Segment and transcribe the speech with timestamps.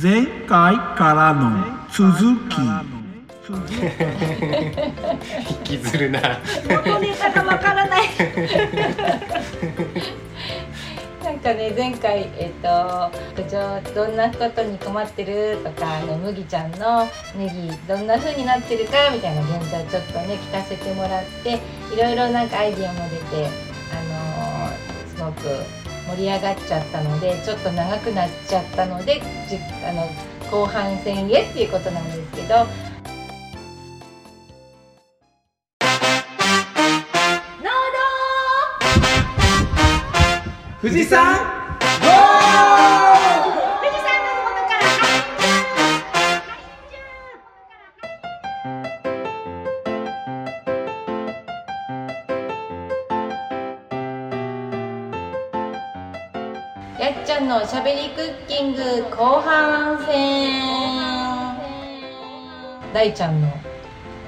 [0.00, 2.56] 前回からの続き。
[5.50, 6.40] 引きずるな。
[6.66, 8.08] 元ネタがわからない。
[11.22, 17.06] なんかね前回えっ、と部長どんなことに困ってるとかあの麦ちゃんの
[17.36, 21.60] ネギどんな風になってるかみたいな現在ちょっとね聞かせてもらって
[21.94, 23.50] いろいろなんかアイディアも出て
[23.92, 25.81] あのーすごく
[26.12, 29.56] 盛り上がっちゃったのでちょっと長くなっちゃったのでじ
[29.86, 30.06] あの
[30.50, 32.66] 後半戦へっていうことなんですけど。
[37.62, 37.70] 農
[40.82, 41.38] 富士山
[42.02, 42.08] 道
[42.98, 43.01] 富
[57.52, 58.82] のおしゃべりクッキング
[59.14, 60.62] 後半戦。
[62.94, 63.48] 大ちゃんの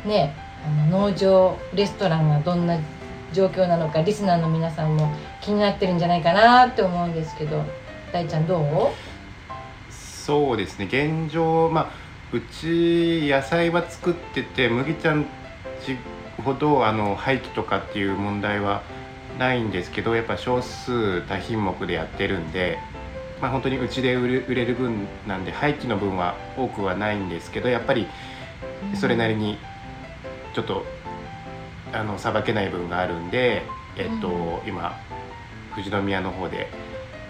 [0.04, 2.78] ねあの農場レストランがどんな
[3.32, 7.64] 状況なのかリスナーの皆さんも気になってるんじゃないかなって思うんですけど
[8.12, 8.92] 大ちゃんどう？
[9.90, 10.84] そうですね。
[10.84, 11.90] 現状まあ
[12.30, 15.24] うち野菜は作ってて麦ちゃん
[15.80, 15.96] ち
[16.42, 18.82] ほどあの廃棄とかっていう問題は
[19.38, 22.78] ないんですけどやっぱ少数多品目でやってるんで
[23.40, 28.06] まあ本当にうちで売れ売れる分なんで廃棄の分は多くはないんですけどやっぱり
[28.94, 29.58] それなりに
[30.54, 30.84] ちょっと
[31.92, 33.62] あのさばけない分があるんで、
[33.96, 34.98] えっとう今
[35.74, 36.68] 富士宮の方で、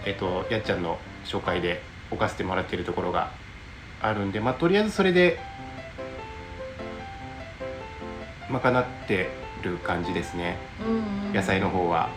[0.04, 3.32] えっと、やっちゃんの紹介で置かせてもらってるところが
[4.00, 5.38] あるんで、まあ、とりあえずそれで
[8.50, 9.30] 賄って
[9.62, 10.58] る感じですね。
[10.86, 12.10] うん野菜の方は。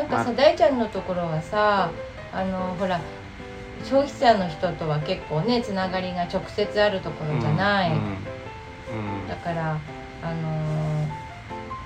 [0.00, 1.90] なんかさ、ま大ちゃんのところはさ
[2.32, 3.00] あのほら
[3.84, 9.78] 消費者の人とは結構ねつながりが直接あるところじゃない、うんうんだから
[10.22, 11.20] あのー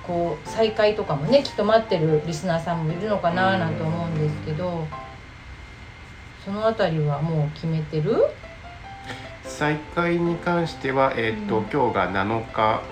[0.07, 4.87] こう再開とかもねきっと待ってるリスナーさんもいるのかななんて思うんですけど、
[6.43, 8.27] そのあたりはもう決めてる？
[9.43, 11.63] 再開に関しては、えっとうん。
[11.65, 12.83] 今日が7日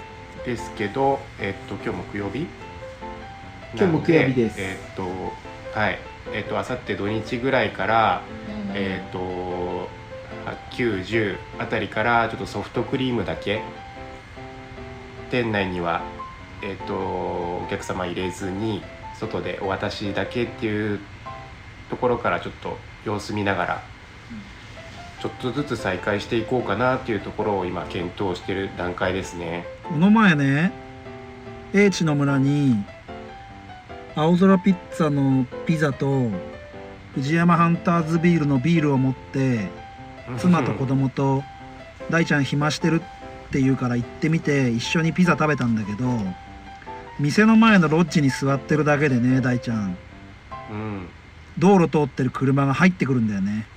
[0.43, 2.47] ですけど、えっと今日木曜日？
[3.75, 4.55] 今日木曜日です。
[4.59, 5.03] えっと
[5.73, 5.99] はい。
[6.33, 8.21] えっとあさって土日ぐらいから、
[8.69, 8.75] うん。
[8.75, 9.89] えっと
[10.71, 13.61] 910あたりからちょっとソフトクリームだけ
[15.31, 16.03] 店内には
[16.61, 18.83] えっとお客様入れずに
[19.15, 20.99] 外でお渡しだけっていう
[21.89, 23.83] ところからちょっと様子見ながら
[25.21, 29.65] ちょっとずつ再開していこうかなっていうところを今検討している段階ですね。
[29.83, 30.73] この前ね
[31.73, 32.83] 英知の村に
[34.15, 36.29] 青空ピッツァのピザと
[37.15, 39.67] 藤山ハンターズビールのビールを持って
[40.37, 41.43] 妻と子供と
[42.11, 46.05] 大ちゃん暇してるって言うから行ってみて一緒にピザ食べたんだけど
[47.19, 49.97] 店の前のロッジに座ってるだけでね大ちゃん。
[50.71, 51.07] うん、
[51.59, 53.67] 道路通ってる車が入ってくるんだよね。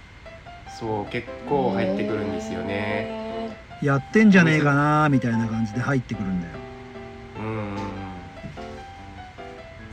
[0.79, 3.57] そう結構入ってくるんですよね。
[3.83, 6.66] へやってんじゃねえかなみたいな感じで入ってくるんだよ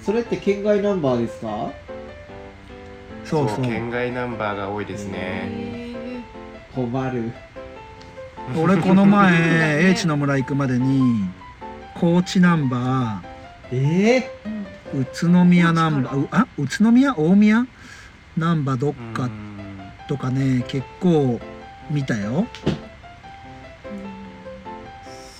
[0.03, 1.71] それって県外ナンバーですか？
[3.25, 3.61] そうそう。
[3.63, 5.17] 県外ナンバーが多いですーね。
[5.19, 6.21] へ
[6.75, 7.31] 困る。
[8.57, 11.23] 俺この前 英知の村行くまでに
[11.95, 13.21] 高知ナンバ
[13.71, 17.13] えーうんー宇都宮ナンバーうあ宇都宮？
[17.17, 17.65] 大宮？
[18.37, 19.79] ナンバーどっかうん。
[20.09, 21.39] とかね結構
[21.89, 22.45] 見たよ。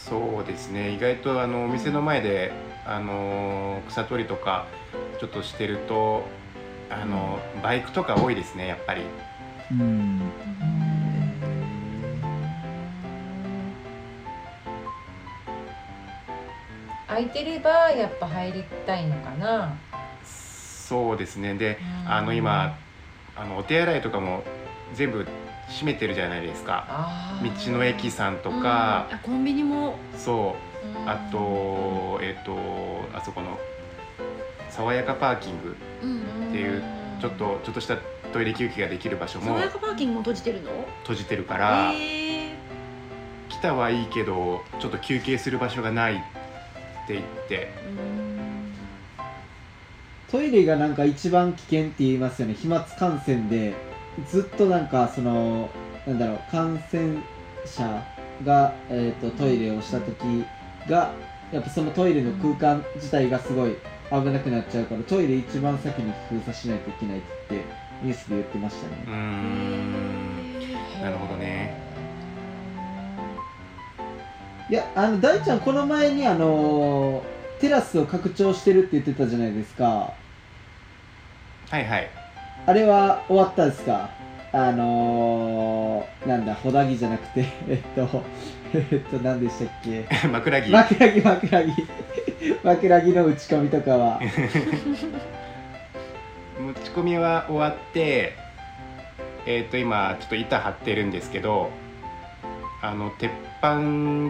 [0.06, 0.92] そうですね。
[0.94, 2.52] 意外とあのお店の前で
[2.86, 4.66] あの草取りとか
[5.20, 6.24] ちょっとしてると
[6.90, 9.04] あのバイクとか多いですねやっぱり。
[9.72, 10.22] うん。
[17.08, 19.78] 空いてればやっぱ入りたいのかな。
[20.24, 21.54] そうですね。
[21.56, 22.78] でうんあの今
[23.36, 24.44] あのお手洗いとかも
[24.94, 25.26] 全部
[25.70, 27.40] 閉めてるじゃないですか。
[27.42, 29.96] 道の駅さんとか、あコンビニも。
[30.18, 30.68] そう。
[30.68, 30.73] うん
[31.06, 32.56] あとえっ、と
[33.14, 33.60] あそこの
[34.70, 36.84] 爽やかパーキングうんっていう
[37.20, 37.98] ちょっとちょっとした
[38.32, 40.72] トイレ休憩ができる場所も爽やかパーキングも閉じてるの？
[41.02, 41.92] 閉じてるから、
[43.50, 46.18] 来たはいいけどちょっと休憩する場所がないっ
[47.08, 47.72] て言って。
[50.32, 52.56] トイレがなんか一番危険って言いますよね。
[52.56, 53.76] 飛沫感染で
[54.28, 55.70] ずっとなんかその
[56.08, 57.20] なんだろう感染
[57.64, 58.04] 者
[58.44, 60.44] が、えー、とトイレをした時
[60.88, 61.14] が
[61.52, 63.76] やっぱそのトイレの空間自体がすごい
[64.10, 67.62] 危なくなっちゃうからトイレ一番先に封鎖しないといけないって
[68.04, 69.04] ニュースで言ってましたね。
[69.08, 70.74] うーん。
[71.02, 71.82] なるほどね。
[74.70, 77.24] いやあの大ちゃんこの前にあの
[77.60, 79.86] テラスを拡張してるって言ってたじゃないですか。
[81.70, 82.10] はいはい。
[82.66, 84.10] あれは終わったんですか？
[84.56, 88.22] あのー、なんだ、ほだぎじゃなくて、 えっと、
[88.74, 90.06] えっと、何でしたっけ？
[90.28, 90.72] 枕木。
[90.72, 91.72] 枕木、枕木。
[92.64, 94.20] 枕木の打ち込みとかは。
[96.60, 98.36] 持ち込みは終わって
[99.46, 101.70] えっ、と今ちょっと板張ってるんですけど
[102.82, 103.80] あの鉄板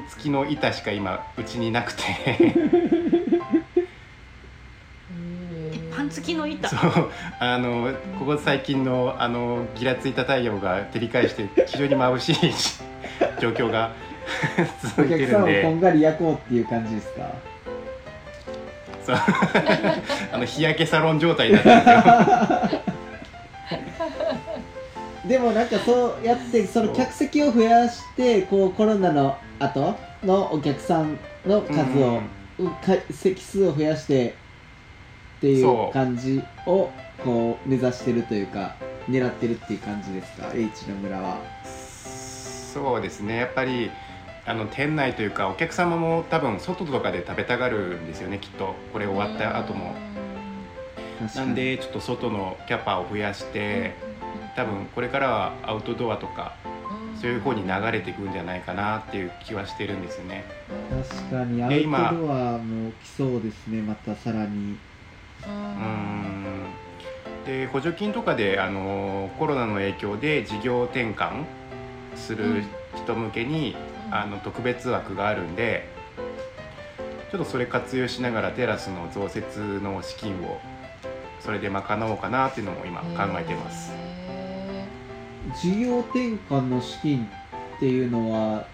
[0.10, 2.02] 付きの板しか今うちになくて。
[5.96, 6.70] パン付きの板。
[6.70, 7.12] そう。
[7.40, 12.36] あのここ最近のあのギラついた太陽が照り返して非常に眩しい
[13.40, 13.92] 状況が
[14.98, 17.34] お客さんをこるんがり焼こうっていう感じですか？
[20.32, 21.92] あの日焼けサロン状態になってるんです
[22.76, 22.82] よ。
[25.28, 32.22] でもなんかそうやってその客席を増やしてこうコロナの後のお客さんの数を、
[32.86, 34.30] か席数を増やして
[35.38, 36.90] っていう感じを
[37.24, 38.76] こう目指してるというか
[39.10, 41.38] 狙ってるっていう感じですか？H の村は。
[41.66, 43.38] そうですね。
[43.38, 43.92] やっぱり
[44.46, 48.76] あの店内というかお客様も多分外とかで食べたがるんですよねきっと。
[48.92, 49.96] これ終わった後も。
[51.36, 53.94] なんでちょっと外のキャパを増やして
[54.58, 56.56] 多分これからはアウトドアとか
[57.16, 60.44] そういう方に流れていくんじゃないかなっていう気はしてるんですよね。
[60.90, 61.64] 確かに。
[61.64, 64.78] アウトドアも来そうですねまたさらに。
[65.44, 66.66] うーん。
[67.46, 71.46] で補助金とかであのコロナの影響で事業転換
[72.16, 72.64] する
[72.96, 73.76] 人向けに、
[74.16, 75.90] あの特別枠があるんで
[77.32, 80.62] ちょっとそれ活用しながらテラスの増設の資金を
[81.40, 83.08] それで賄おうかなっていうのも今考
[83.40, 83.92] えてます。
[85.60, 88.68] 事業転換の資金っていうのは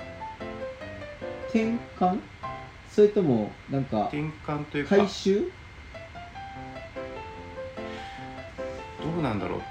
[1.47, 2.19] 転換？
[2.89, 4.97] それともなんか転換というか。
[4.97, 5.51] 回収？
[9.01, 9.61] どうなんだろう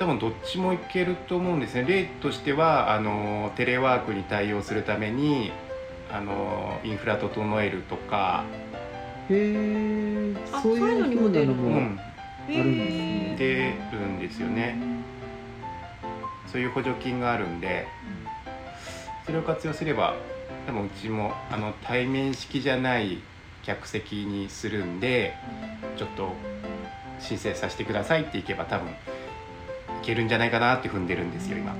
[0.00, 1.84] 多分どっちもいけると思うんですね。
[1.84, 5.52] 例としてはあのテレワークに対応するために
[6.10, 8.46] あのインフラ整えるとか、
[9.28, 12.00] へえあそういうそういうのにも出るもん、
[12.48, 12.76] あるん。
[12.76, 13.36] ですね
[13.92, 14.78] 出るんですよね。
[16.46, 17.86] そういう補助金があるんで。
[19.26, 20.16] それを活用すれば
[20.66, 23.18] 多分うちもあの対面式じゃない
[23.62, 25.34] 客席にするんで
[25.96, 26.32] ちょっと
[27.20, 28.94] 申請させてくださいっていけば多分い
[30.02, 31.74] けるんじゃないかなって踏んでるんですよ今。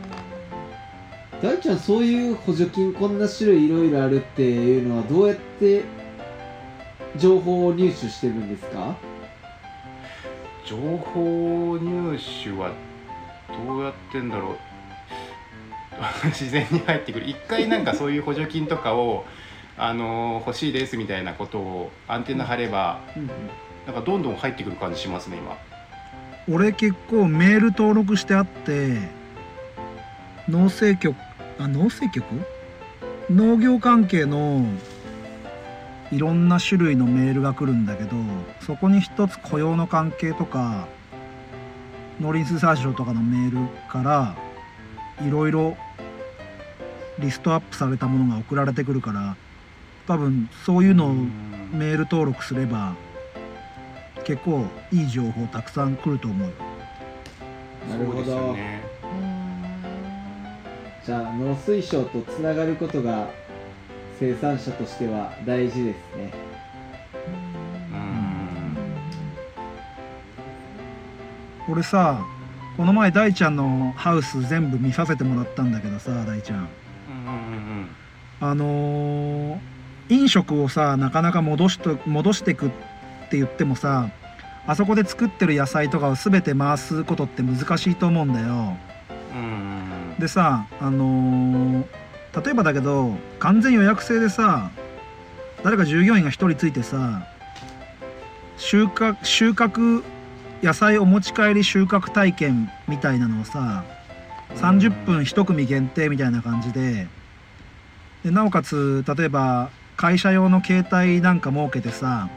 [1.43, 5.83] 大ちゃんそういう補助金こんな種類いろいろあるっていうのはどうやって
[7.17, 8.95] 情報を入手してるんですか？
[10.67, 12.73] 情報入手は
[13.67, 14.57] どうやってんだろう？
[16.29, 17.29] 自然に入ってくる。
[17.29, 19.25] 一回なんかそういう補助金とかを
[19.79, 23.01] あの欲しいですみたいなことをアンテナ張れば
[23.87, 25.57] なんかどんどん入ってくる感じしますね今
[26.49, 28.99] 俺結構メール登録してあって
[30.49, 31.17] 農政局
[31.59, 32.25] あ農政局？
[33.31, 34.65] 農業関係の
[36.11, 38.17] いろんな種類のメールが来るんだけど
[38.61, 40.89] そこに一つ雇用の関係とか
[42.19, 44.37] 農林水産省とかのメールから
[45.25, 45.77] いろいろ
[47.19, 49.37] リストアップされたものが送られてくるから
[50.07, 52.97] 多分そういうのをメール登録すれば
[54.25, 56.49] 結構いい情報たくさん来ると思う。
[56.49, 56.55] よ
[57.89, 58.83] なるほそうですよど、ね。
[61.05, 63.31] じゃあ農水省とつながることが
[64.19, 66.33] 生産者としては大事ですね。
[67.93, 67.97] う
[71.71, 71.73] ん。
[71.73, 72.25] 俺さ
[72.77, 76.69] この前大ちゃんのハウス全部見させてもらったんだけどさ大ちゃん
[77.09, 77.27] うんう
[77.83, 77.97] ん。
[78.41, 79.61] あのー
[80.11, 82.71] 飲食をさなかなか戻しと戻してくっ
[83.31, 84.11] て言ってもさ
[84.67, 88.77] あそこで作ってる野菜とかを全て回すことって難しいと思うんだよ。
[90.19, 91.85] でさあのー
[92.45, 94.71] 例えばだけど完全予約制でさ
[95.65, 97.27] 誰か従業員が一人ついてさ
[98.57, 100.05] 収穫収穫
[100.63, 103.85] 野菜お持ち帰り収穫体験みたいなのをさ
[104.55, 107.09] 30分1組限定みたいな感じで
[108.23, 112.29] でなおかつ例えば会社用の携帯なんか設けてさ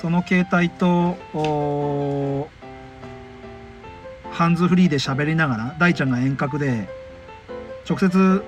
[0.00, 1.18] その携帯と
[4.30, 6.88] ハンズフリーで喋りながら大ちゃんが遠隔で
[7.86, 8.42] 直接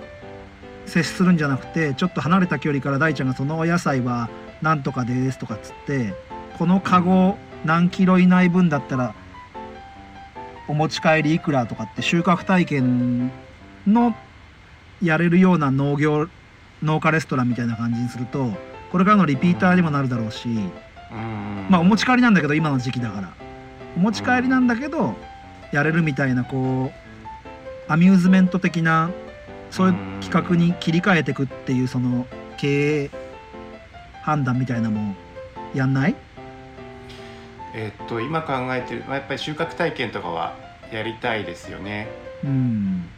[0.87, 4.31] 接するんじゃなくてちょっと離れた距離から大ちゃんがそのお野菜は
[4.63, 6.15] なんとかですとかっつって
[6.57, 9.15] このカゴ何キロ以内分だったら
[10.69, 13.31] お持ち帰りいくらとかって収穫体験
[13.87, 14.17] の
[15.03, 16.29] やれるような農業
[16.83, 18.51] 農家レストランみたいな感じにすると
[18.91, 20.49] これからのリピーターにもなるだろうし、
[21.69, 23.35] まあお持ち帰りなんだけど今の時期だから。
[23.95, 25.15] お持ち帰りなんだけど
[25.71, 26.91] やれるみたいなこ
[27.89, 29.11] うアミューズメント的な
[29.71, 32.27] そういう企画に切り替えていくっていうその
[32.57, 33.11] 経営
[34.23, 35.15] 判断みたいなのも
[35.75, 36.17] やんない？
[37.75, 40.57] えっと今考えてる、まあ、やっぱり収穫体験とかは
[40.91, 42.09] やりたいですよね。
[42.43, 43.11] うん。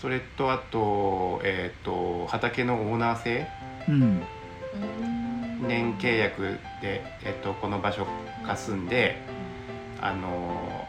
[0.00, 3.48] それとあと,、えっと畑のオーナー制？
[3.88, 4.02] うん。
[4.02, 4.22] うん
[5.66, 8.06] 年契約で、えっとこの場所
[8.46, 9.22] 貸すんで
[10.00, 10.86] あの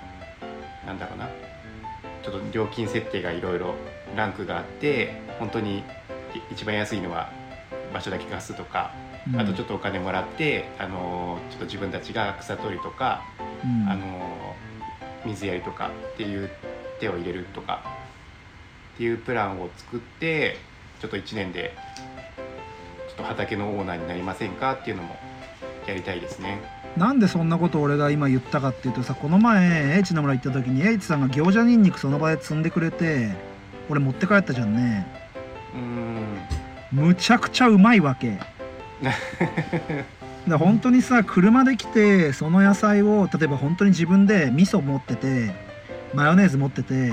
[0.85, 1.29] なんだろうな。
[2.23, 3.75] ちょっと料金設定がいろいろ
[4.15, 5.83] ランクがあって本当にい
[6.51, 7.31] 一番安いのは
[7.93, 8.93] 場所だけ貸すとか、
[9.31, 9.39] うん。
[9.39, 13.23] あとちょっとお金もらってあのちょっと自分たちが草取りとか、
[13.63, 13.89] うん。
[13.89, 14.55] あの
[15.25, 16.49] 水やりとかっていう
[16.99, 17.83] 手を入れるとか
[18.93, 20.57] っていうプランを作って
[20.99, 21.75] ちょっと1年で
[23.15, 25.15] っと畑のオーナーになりませんかっていうのも
[25.87, 26.61] やりたいですね。
[26.97, 33.33] なんでそんなこと俺が今言ったかっていうとさこの前 H の村行った時に H さんが餃子ニンニクその場で積んでくれて
[33.89, 35.05] 俺持って帰ったじゃんね。
[35.73, 37.05] うーん。
[37.07, 38.39] むちゃくちゃうまいわけ。
[39.01, 39.17] だか
[40.47, 45.53] ら本当にさ車で来てその野菜を例えば本当に自分で味噌持ってて
[46.13, 47.11] マヨネーズ持ってて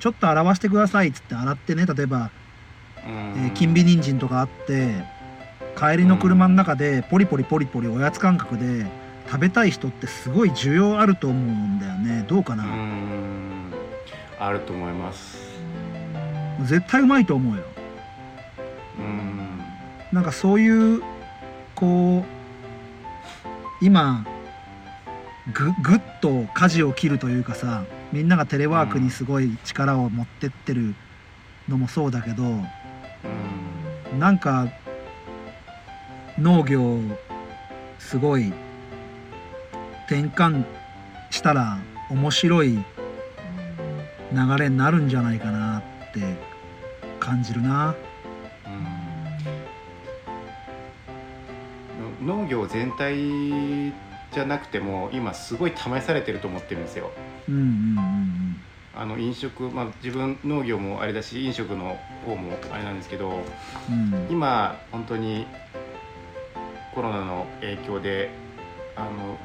[0.00, 2.30] ちょっと洗わしてくださいっつって洗ってね例えば、
[3.06, 3.34] えん。
[3.48, 5.04] ー金美人参とかあって
[5.80, 8.84] 帰りの車の中でポリポリポリポリおやつ感覚で
[9.26, 12.22] 食べたい人ってすごい需要あると思うんだよね。
[12.28, 12.66] どうかな、
[14.38, 15.38] あると思います。
[16.64, 17.62] 絶対うまいと思うよ。
[18.98, 19.64] うーん。
[20.12, 21.02] なんかそういう
[21.74, 22.24] こう
[23.80, 24.26] 今
[25.54, 30.94] ぐぐっと舵を切るというかさみんながテレワークにすごい力を持ってってる
[31.70, 32.46] のもそうだけど、う
[34.14, 34.18] ん。
[34.18, 34.68] なんか
[36.38, 36.98] 農業
[37.98, 38.52] すごい
[40.06, 40.64] 転換
[41.30, 41.78] したら
[42.10, 42.78] 面白い
[44.32, 46.20] 流れになるんじゃないかなって
[47.18, 47.94] 感じるな。
[48.66, 48.68] う
[52.24, 53.16] ん農業全体
[54.32, 57.10] じゃなくても今すごい試されてると思ってるんですよ。
[57.48, 58.56] うんうんうん
[58.92, 61.96] あの飲食、まあ、自分農業もあれだし飲食の
[62.26, 63.40] 方もあれなんですけど
[63.88, 65.46] うんうん今本当に
[66.94, 68.30] コロナの影響で
[68.96, 69.38] あの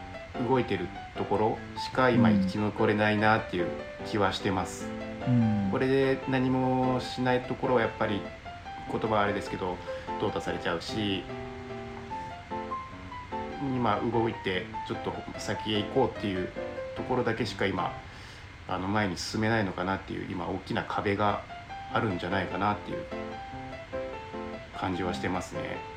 [0.48, 0.88] 動いてる
[1.18, 3.68] ところしか今うん生き残れないなっていう
[4.06, 4.88] 気はしてます。
[5.28, 8.22] うんこれで何もしないところはやっぱり
[8.92, 9.78] 言葉はあれですけど
[10.22, 11.24] 淘汰されちゃうし
[13.62, 16.50] 今動いてちょっと先へ行こうっていう
[16.96, 17.94] ところだけしか今
[18.68, 21.44] あの前に進めないのかなっていう今大きな壁が
[21.94, 23.04] あるんじゃないかなっていう
[24.78, 25.95] 感じはしてますね。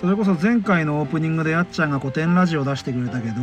[0.00, 3.34] それこそ前回のオープニングでやっちゃんが古典ラジオ出してくれたけど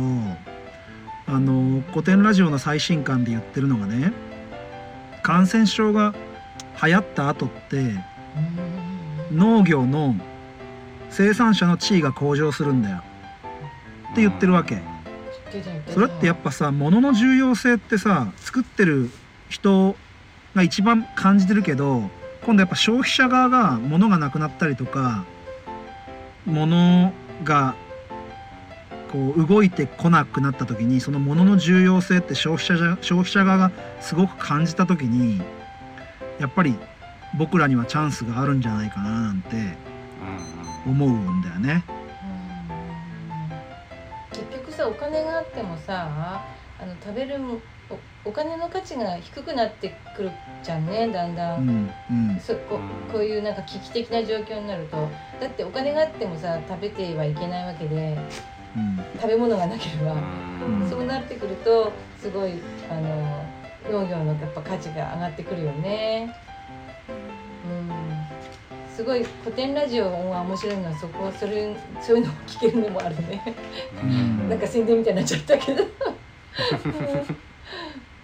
[1.26, 4.12] あの古典ラジオの最新刊で言ってるのがね
[5.22, 6.14] 感染症が
[6.82, 7.94] 流行った後って
[9.32, 10.16] 農業の
[11.10, 13.02] 生産者の地位が向上するんだよ。
[14.12, 14.80] って言ってるわけ。
[15.88, 19.10] それってやっぱさ物の重要性ってさ作ってる
[19.48, 19.96] 人
[20.54, 22.08] が一番感じてるけど
[22.44, 25.24] 今度やっぱ消費者側が物がなくなったりとか
[26.50, 27.12] 物
[27.44, 27.76] が
[29.10, 35.42] こう動いてこなくなった時にその物の重要性って消費者じゃ消費者側がすごく感じた時に
[36.38, 36.78] やっぱり
[37.36, 39.56] 僕らにはチャンスがあるんじゃないかななんて
[40.86, 41.84] うん思うんだよね。
[44.32, 46.44] 結局さお金があってもさ
[46.78, 47.60] あの食べるも
[47.90, 50.30] おお金の価値が低くなってくる
[50.62, 52.40] じゃんねだんだ、うんんうん。
[52.40, 52.78] そこ
[53.12, 54.96] こういうなんか危機的な状況になると。
[55.40, 58.18] だってお金があってもさ食べてはいけないわけで
[58.76, 58.96] うん。
[59.20, 60.16] 食べ物がなければ、う
[60.84, 60.88] ん。
[60.88, 63.44] そうなってくるとすごいあの
[63.90, 66.34] 農業のやっぱ価値が上がってくるよね。
[67.08, 67.90] うん、
[68.88, 73.42] すごい古典ラジオが面白いのはそこそれそういうのを聞けるのもあるね。
[74.02, 74.48] うん。
[74.48, 75.84] なんか宣伝みたいになっちゃったけど。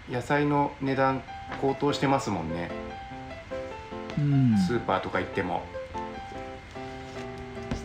[0.09, 1.25] 野菜の値段
[1.61, 2.71] 高騰してますもんね。
[4.19, 4.59] うん。
[4.59, 5.67] スーパーとか行っても。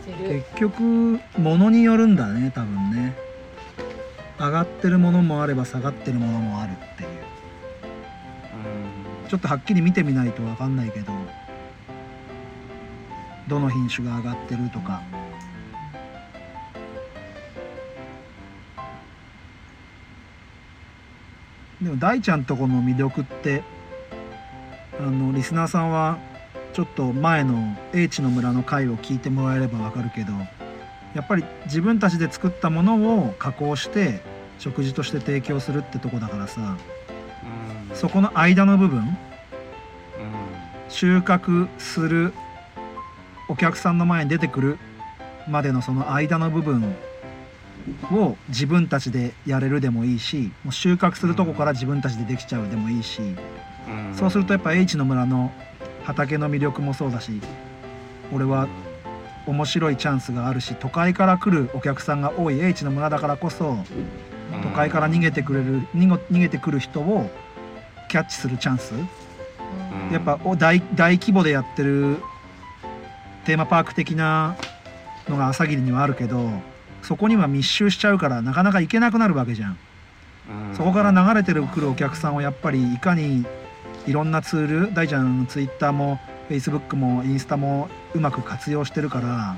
[0.06, 3.16] 結局物によるんだね多分ね。
[4.38, 7.08] 上がってるものもあれば下がってるものもあるっていう。
[9.24, 9.28] うん。
[9.28, 11.12] ちょっとはっきり見てみないと分かんないけど
[13.46, 15.02] どの品種が上がってるとか
[21.82, 23.62] でも大ちゃんとこの魅力って
[24.98, 26.18] あのリスナーさんは
[26.72, 30.32] ちょっと前の英知の村の回を聞いてもらえればわかるけど
[31.14, 34.22] やっぱり自分たちで作ったものを加工して
[34.58, 36.76] 食事として提供するってとこだからさ
[37.90, 37.96] うん。
[37.96, 39.06] そこの間の部分うん。
[40.88, 42.32] 収穫する
[43.48, 44.78] お客さんの前に出てくる
[45.48, 46.94] までのその間の部分
[48.12, 53.20] を自分たちでやれるでもいいしもう収穫するとこから自分たちでできちゃうでもいいし
[53.88, 54.14] うん。
[54.14, 55.52] そうするとやっぱ H の村の
[56.04, 57.40] 畑の魅力もそうだし
[58.32, 58.68] 俺は
[59.46, 63.76] 面白いチャンスがあるし都会から来るお客さんが多い H の村だからこそ
[64.62, 67.30] 都会から逃げてくれる逃げてくる人を
[68.08, 68.92] キャッチするチャンス。
[68.94, 70.12] うん。
[70.12, 72.18] やっぱお大大規模でやってる
[73.44, 74.56] テーマパーク的な
[75.28, 76.50] のが朝霧にはあるけど
[77.02, 79.70] そこには密集しちゃうからなかなか行けなくなるわけじゃん。
[79.70, 83.44] うんそこから流れてる来るお客さんをやっぱりいかに
[84.06, 86.18] いろんなツール大ちゃんのツイッターも
[86.48, 89.56] フェイスブックもインスタもうまく活用してるから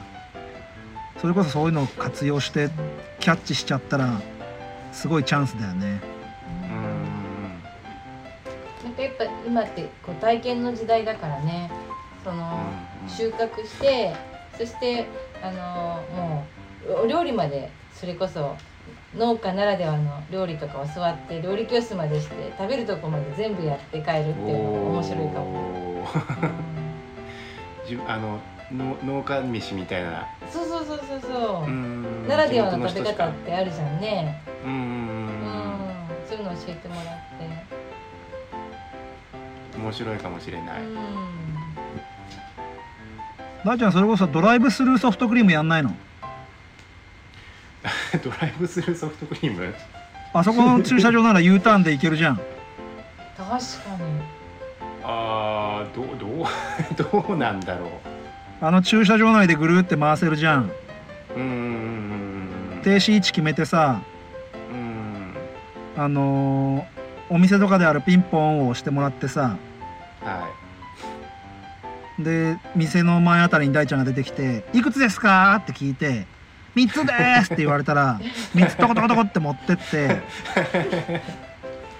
[1.21, 2.69] それこそそういうのを活用して
[3.19, 4.21] キャッチしちゃったら
[4.93, 6.01] すごいチャンスだよね。
[6.69, 7.05] うん
[8.85, 11.71] なんかやっぱ今ってこう体験の時代だからね
[12.23, 12.61] その
[13.03, 14.15] うん収穫して
[14.59, 15.07] そして
[15.43, 16.54] あのもう
[17.03, 18.57] お料理までそれこそ
[19.17, 26.07] 農家ならではの料理とか教わって料理教室までして食べるとこまで全部やって帰るっていうのも面白いかも。
[28.07, 28.41] あの
[28.73, 30.27] の農家飯みたいな。
[30.43, 32.27] うんそうそうそうそうそう、うん。
[32.27, 34.43] ならではの食べ方ってあるじゃんね。
[34.65, 34.73] うん。
[34.73, 34.79] うん。
[34.79, 34.87] うん。
[34.89, 37.45] うん、そういうの教えてもらって。
[37.45, 37.85] うん
[39.77, 40.97] 面白いかもしれない、うん。
[43.67, 45.91] 大ちゃんそれこそドライブスルーソフトクリームやんないの？
[48.25, 49.75] ドライブスルーソフトクリーム？
[50.33, 52.37] あそこの駐車場なら U ターンで行けるじゃん。
[52.37, 52.47] 確
[53.39, 53.59] かに。
[55.05, 58.01] あーどうどう どうなんだろ
[58.61, 60.71] あの駐車場内でぐるーって回せるじゃん。
[61.37, 64.01] ううん停止位置決めてさ
[64.71, 65.35] うん
[65.97, 66.95] あのー
[67.31, 69.57] お店とかであるピンポンを押してもらってさ
[70.23, 70.47] は
[72.19, 76.27] で店の前あたりに大ちゃんが出てきて「いくつですか?」って聞いて
[76.75, 77.13] 「3つで
[77.45, 78.19] す!」って言われたら
[78.55, 80.23] 3つトコトコトコって持ってって。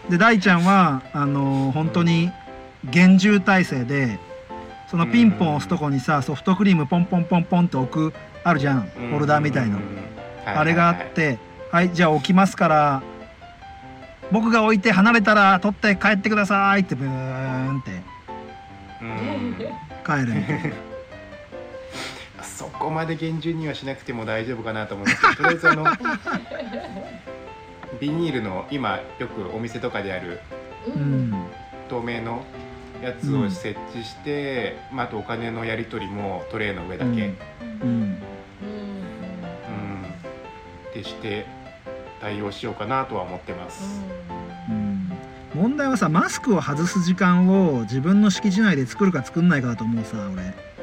[0.09, 2.31] で大ちゃんはあのー本当に
[2.85, 4.19] 厳重体制で
[4.91, 8.81] そのピンポン押すとこにさソフトクリームポンポンポンポンって置くあるじゃん。
[8.81, 9.79] いホルダーみたいの。
[10.45, 11.39] あれがあって
[11.73, 13.03] 「はいじゃあ置きますから
[14.31, 18.03] 僕が置いて離れたら取って帰ってください」ってブーンって。
[19.01, 19.57] うん。
[20.05, 20.94] 帰るみたいな。
[22.55, 25.21] そこまで厳重にはしなくても大丈夫かなと思います。
[25.21, 25.85] けどとりあえずあの
[28.01, 30.41] ビニールの今よくお店とかである
[30.87, 31.33] ううん。
[31.89, 32.45] 透明の
[33.03, 37.39] やつを設置して、まあ、あとお金のやり取りもトレイの上だけ、うん。
[37.83, 37.89] うん。
[37.89, 38.23] うん。
[40.95, 41.47] でして
[42.21, 44.01] 対応しようかなとは思ってます。
[44.69, 45.13] うん。
[45.55, 50.74] 問題はさマスクを外す時間を自分の敷地内で作るか作んないかだと思うさ俺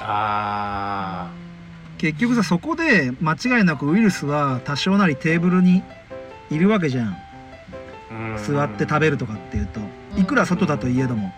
[0.00, 1.30] あ
[1.98, 5.82] 結局さそこで間違いなくウイルスは多少なりテーブルに
[6.50, 7.16] いるわけじゃん。
[8.10, 9.80] ー座って食べるとかっていうと。
[10.14, 10.22] うん。
[10.22, 11.32] いくら外だといえども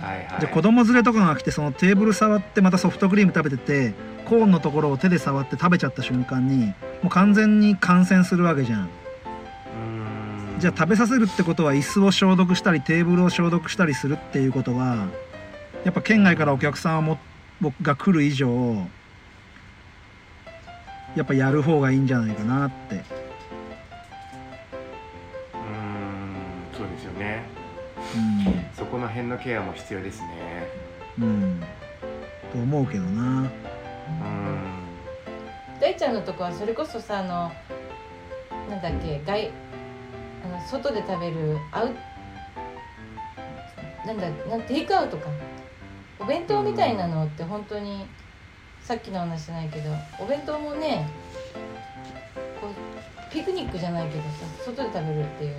[0.00, 0.26] はいはい。
[0.40, 8.88] じゃあ子供連れとかが来てそのテーブル触ってまたソフトクリーム食べててコーンのところを手で触って食べちゃった瞬間にもう完全に感染するわけじゃん。
[10.58, 15.08] じゃあ食べさせるってことは椅子を消毒したりテーブルを消毒したりするっていうことは
[15.84, 17.18] やっぱ県外からお客さんをも
[17.60, 18.90] 僕が来る以上
[21.16, 22.96] やっぱやる方がいいんじゃないかなって。
[22.96, 26.34] うーん
[26.72, 27.44] そうですよね。
[28.72, 30.66] そこの辺のケアも必要ですね。
[31.18, 31.24] うん。
[31.24, 31.60] うん
[32.52, 33.42] と思うけどな。
[33.42, 33.46] うー
[34.24, 34.98] ん。
[35.80, 37.52] 大ちゃんのとこはそれこそさあの
[38.68, 39.52] なんだっけ外
[40.44, 41.94] あの外で食べるアウ
[44.06, 45.30] なんだなんテイクアウトか
[46.24, 48.06] お弁当みたいなのって本当に
[48.80, 51.06] さっきの話じゃないけどお弁当もね
[52.58, 54.28] こうピクニックじゃないけどさ
[54.64, 55.56] 外で食べるっていう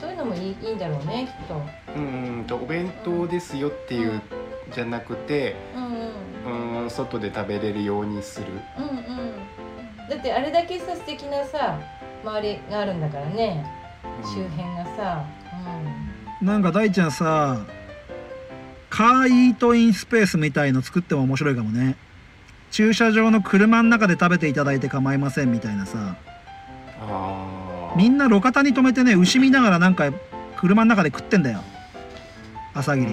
[0.00, 1.62] そういうのもいいいいんだろうねきっと。
[1.94, 4.22] うんうんとお弁当ですよっていう
[4.72, 6.80] じゃなくてうんうん。
[6.80, 8.46] うーん外で食べれるようにする。
[8.78, 10.08] うんうん。
[10.08, 11.78] だってあれだけさ素敵なさ
[12.24, 13.62] 周りがあるんだからね。
[14.22, 14.30] うん。
[14.30, 15.26] 周辺がさ、
[16.40, 17.58] なんか大ちゃんさ
[18.90, 21.96] カーイートインスペースみたいの作っても面白いかもね。
[22.70, 26.16] 駐車場の車の中で食べていただいて構いませんみたいなさ。
[27.96, 30.12] みんな路肩に止めてね牛見ながらなんか
[30.56, 31.62] 車の中で食ってんだよ。
[32.74, 33.06] 朝霧。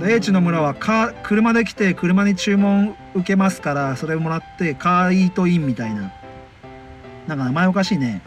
[0.00, 6.12] で英知の村はカー車で来て車に注文受けますからそれをもらってカーイートインみたいな。
[7.26, 8.22] なんか名前おかしいね。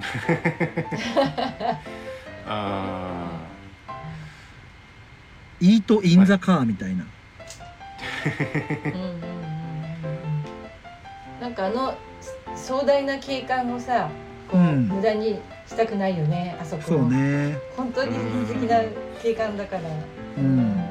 [2.46, 3.39] あ
[5.60, 7.12] イートインザカーみたいな。
[8.86, 9.24] うんうんうんうん。
[9.24, 9.30] うん
[11.40, 11.94] なんかあの
[12.54, 14.10] 壮大な景観をさ
[14.48, 14.88] こう、うん。
[14.88, 17.58] 無駄にしたくないよねあそこそうね。
[17.76, 18.12] 本当に
[18.46, 18.82] 素敵な
[19.22, 19.82] 景観だから。
[20.38, 20.76] うん。
[20.76, 20.90] ー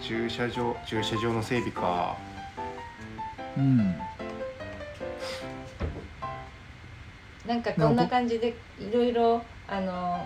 [0.00, 2.16] 駐車場駐車場の整備か。
[3.56, 4.07] うん
[7.48, 10.22] なんかこんな感じでいろいろあの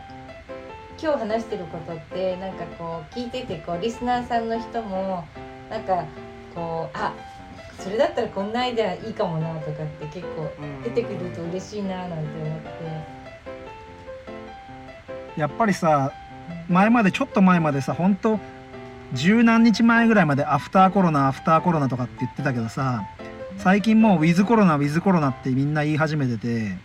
[1.00, 5.24] 今日話してることってなんかこう聞いててこうリスナーさんの人も
[5.70, 6.04] なんか
[6.52, 7.14] こうあ
[7.78, 10.50] それだったらこんなアイデアいいかもなとかって結構
[10.82, 12.60] 出てくると嬉しいななんて思っ
[15.36, 15.40] て。
[15.40, 16.12] やっぱりさ
[16.68, 18.40] 前までちょっと前までさ本当
[19.12, 23.02] 十何日前ぐらいまでアフターコロナアフターコロナとかって言ってたけどさ
[23.58, 26.80] 最近もうウィズコロナウィズコロナってみんな言い始めてて、うん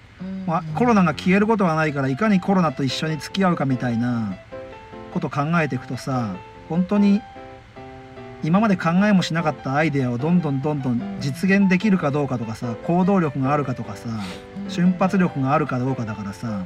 [0.48, 4.38] まあ、コロナが消えることはないからいかにコロナと一緒に付き合うかみたいな
[5.14, 6.36] こと考えていくとさ
[6.70, 7.22] 本当に
[8.44, 14.08] 今まで考えもしなかったアイデアをどんどんどんどん実現できるかどうかとかさ行動力があるかとかさ
[14.70, 16.66] 瞬発力があるかどうかだからさ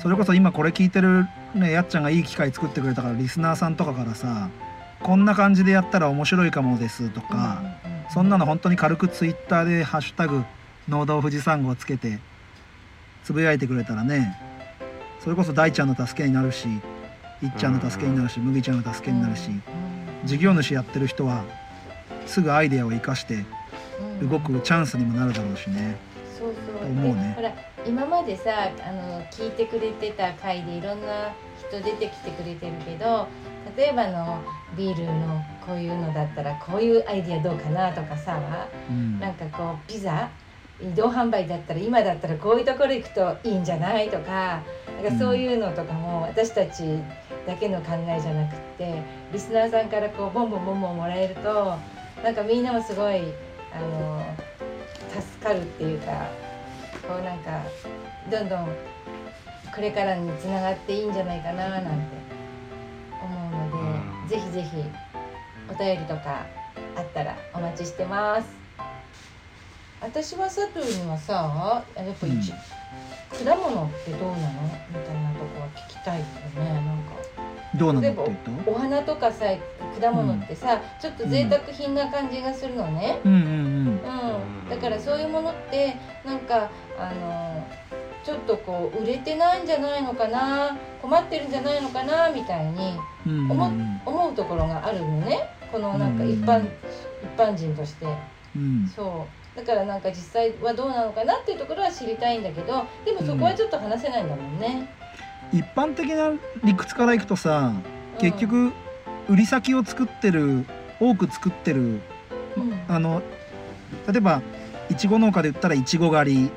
[0.00, 4.48] それこそ今これ聞いてるねやっちゃんがいい機会作ってくれたからリスナーさんとかからさ
[5.02, 7.60] こんな感じでやったら面白いかもですとか、
[8.14, 10.44] そんなの本当に軽くツイッターで「ハッシュタグ
[10.88, 12.20] 農道富士山号」つけて
[13.24, 14.36] つぶやいてくれたらね
[15.20, 16.68] それこそ大ちゃんの助けになるし
[17.42, 19.50] いっちゃんの助けになるし麦ちゃんの助けになるし
[20.24, 21.44] 事業主やってる人は
[22.26, 23.44] すぐアイデアを生かして
[24.20, 25.96] 動くチャンスにもなるだろうしね。
[26.38, 26.90] そうそう。
[26.90, 27.28] 思うね。
[27.28, 27.52] でほら
[27.84, 33.26] 今までさあの聞いてくれてた回でいろんな人出てきてくれてるけど
[33.76, 34.42] 例えばあの
[34.76, 39.18] ビールのこういうのだったらこういうアイディアどうかなとかさうん。
[39.18, 40.30] なんかこうピザ
[40.80, 44.62] 移動販売だったら今だったらこういうところ行くといいんじゃないとか
[45.02, 46.98] なんかそういうのとかも私たち
[47.46, 51.76] だけの考えじゃなくってリスナーさんからこうボンボンボンボンもらえると
[52.22, 53.22] なんかみんなもすごい
[53.74, 54.22] あの
[55.08, 56.28] 助かるっていうか
[57.06, 57.62] こうなんか
[58.30, 58.66] どんどん
[59.74, 61.90] これからにつながっていいんじゃないかななんて
[63.22, 64.42] 思うので、うん。
[64.42, 64.84] ぜひぜひ
[65.70, 66.46] お便りとか
[66.96, 68.61] あったらお待ちしてます
[70.02, 74.62] 私は佐藤にはさやっぱ一、果物ってどうなの？
[74.90, 77.12] みたいなとこは聞きたいよねなんか。
[77.74, 78.24] どうなの例えば
[78.66, 79.46] お花とかさ
[79.98, 83.32] 果物ってさ、ちょっと贅沢品な感じがするのね、うん。
[83.32, 87.66] うんうん、だからそういうものってなんかあの
[88.24, 90.76] ちょっとこう売れてないんじゃないのかな？
[91.00, 92.30] 困ってるんじゃないのかな？
[92.30, 93.50] みたいにうんうんうん。
[93.52, 95.38] 思思うところがあるのね。
[95.70, 96.66] このなんか一般、うん。
[96.66, 96.72] 一
[97.38, 98.06] 般人として。
[98.54, 98.86] うん。
[98.86, 104.88] そうだからなんか実際はどうなのかなっていうところは知りたいんだけどでもそこはちょっと話せないんだもんね、
[105.52, 106.32] 一般的な
[106.64, 107.74] 理屈からいくとさ
[108.14, 108.18] うん。
[108.18, 108.72] 結、局
[109.28, 110.64] 売り先を作ってる
[111.00, 112.00] 多く作ってる
[112.56, 112.80] うん。
[112.88, 113.22] あの
[114.08, 114.42] 例えば
[114.88, 116.50] いちご農家で言ったらいちご狩り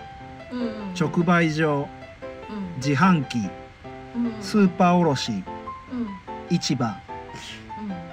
[0.51, 0.93] うんうん。
[0.97, 1.89] 直売所
[2.49, 2.75] うん。
[2.77, 3.39] 自販機
[4.15, 4.41] うん。
[4.41, 5.45] スーパー卸うん。
[6.49, 6.95] 市場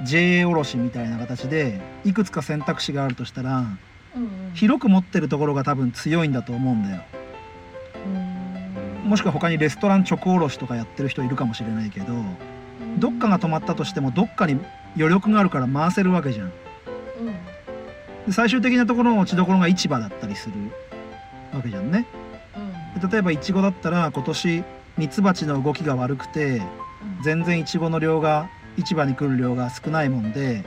[0.00, 0.04] うん。
[0.04, 3.78] JA 卸みたいな形でいくつか選択肢があるとしたらうんうん
[4.54, 7.02] 広く持ってるところが多分強いんだと思うんだよ。
[9.04, 9.08] うん。
[9.08, 12.06] もしくは他にレストラン直卸とかやってる人いるかもしれないけど
[12.98, 14.58] どっかが止まったとしてもどっかに
[14.96, 16.46] 余力があるから回せるわけじゃん。
[16.46, 16.52] うん。
[18.26, 20.54] で最終的なところの落ちどころが市場だったりする
[21.54, 22.06] わけじゃんね。
[22.94, 23.00] うん。
[23.00, 24.64] で例えばイチゴだったら今年
[24.98, 26.62] ミツバチの動きが悪くて
[27.24, 30.64] 全然イチゴの量が市場に来る量が少ないもんで、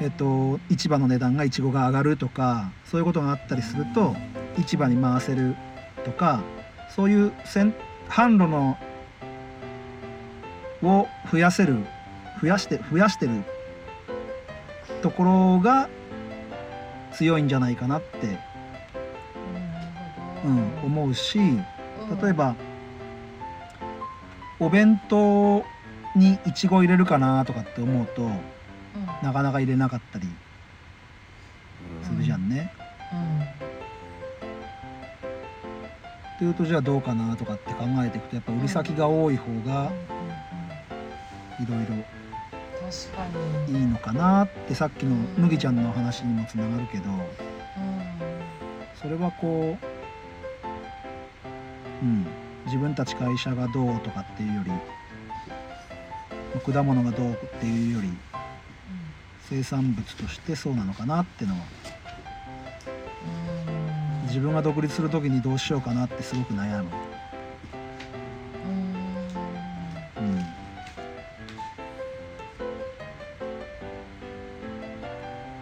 [0.00, 4.14] えっと、市場の値段がイチゴが上がるとかそういうことがあったりすると
[4.56, 5.56] 市場に回せる
[6.04, 6.42] とか
[6.94, 7.74] そういう先
[8.08, 8.78] 販路の
[10.82, 11.76] を増やせる
[12.40, 13.42] 増やして増やしてる
[15.02, 15.88] ところが
[17.12, 18.38] 強いんじゃないかなって、
[20.44, 21.38] うん、思うし
[22.22, 22.54] 例えば
[24.60, 25.64] お弁当
[26.16, 28.30] にいちご入れるかなとかって思うと
[29.22, 30.26] なかなか入れなかったり
[32.02, 32.72] するじゃんね。
[36.36, 39.90] っていうとじゃあどうかなとかって考えていくとやっぱ売り先が多い方が
[41.60, 41.96] いろいろ
[43.66, 47.10] いいのかなってさっきの麦ちゃんの話にもつながるけど
[48.94, 49.98] それはこう
[52.02, 52.26] うん、
[52.66, 54.70] 自分たち会社がどうとかっていうより
[56.72, 58.16] 果物がどうっていうより
[59.48, 61.58] 生産物としてそうなのかなってのは。
[64.22, 64.26] うん。
[64.26, 66.90] 自分が独立する時にどうしようかなってすごく悩む、
[68.66, 70.24] うん。
[70.24, 70.44] うん、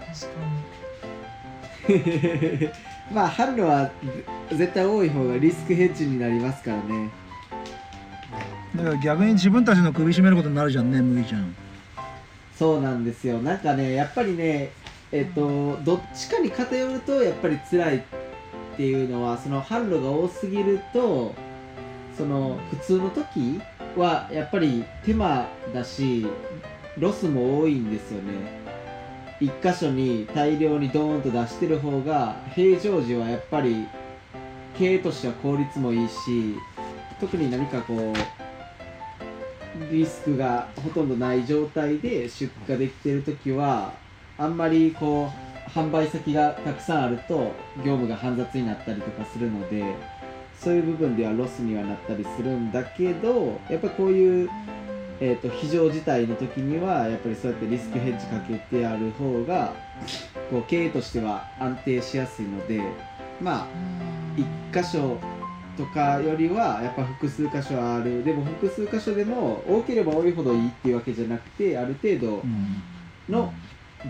[0.01, 0.37] 確か
[1.89, 2.71] に。
[3.15, 3.89] まあ販路は
[4.51, 7.09] 絶対多い方がリスクヘッジになりますからね。
[8.75, 11.55] だから逆に自分たちの首絞めることになるじゃんね麦ちゃん
[12.59, 13.39] そうなんですよ。
[13.39, 14.71] なんかねやっぱりね
[15.13, 18.03] えっとどっちかに偏るとやっぱり辛いっ
[18.77, 21.35] ていうのはその販路が多すぎると
[22.17, 23.61] その普通の時
[23.97, 26.27] はやっぱり手間だし
[26.99, 28.65] ロスも多いんですよね。
[29.39, 33.87] 一箇所に大量にドーンと出してる方が平常時はやっぱり
[34.79, 36.15] 経営としては効率もいいし
[37.21, 38.46] 特に何かこう
[39.91, 43.93] リスクがほとんどない状態で出荷できてる時は
[44.39, 45.31] あんまりこ
[45.67, 49.85] う販売先がたくさんあると業務が煩雑になったりとかするので
[50.59, 54.51] そういう部分ではロスにはなったりするんだけどやっぱこういう、
[55.21, 59.75] えー、と非常事態の時にはやっぱりそうやってリスクヘッジかけてある方が
[60.51, 62.83] こう経営としては安定しやすいので
[63.41, 63.67] まあ
[64.37, 65.19] 一箇所
[65.77, 68.25] とかよりはやっぱ複数箇所ある。
[68.25, 72.83] でも複数箇所でも多ければ多いほどいいっていうわけじゃなくてある程度うん
[73.29, 73.53] の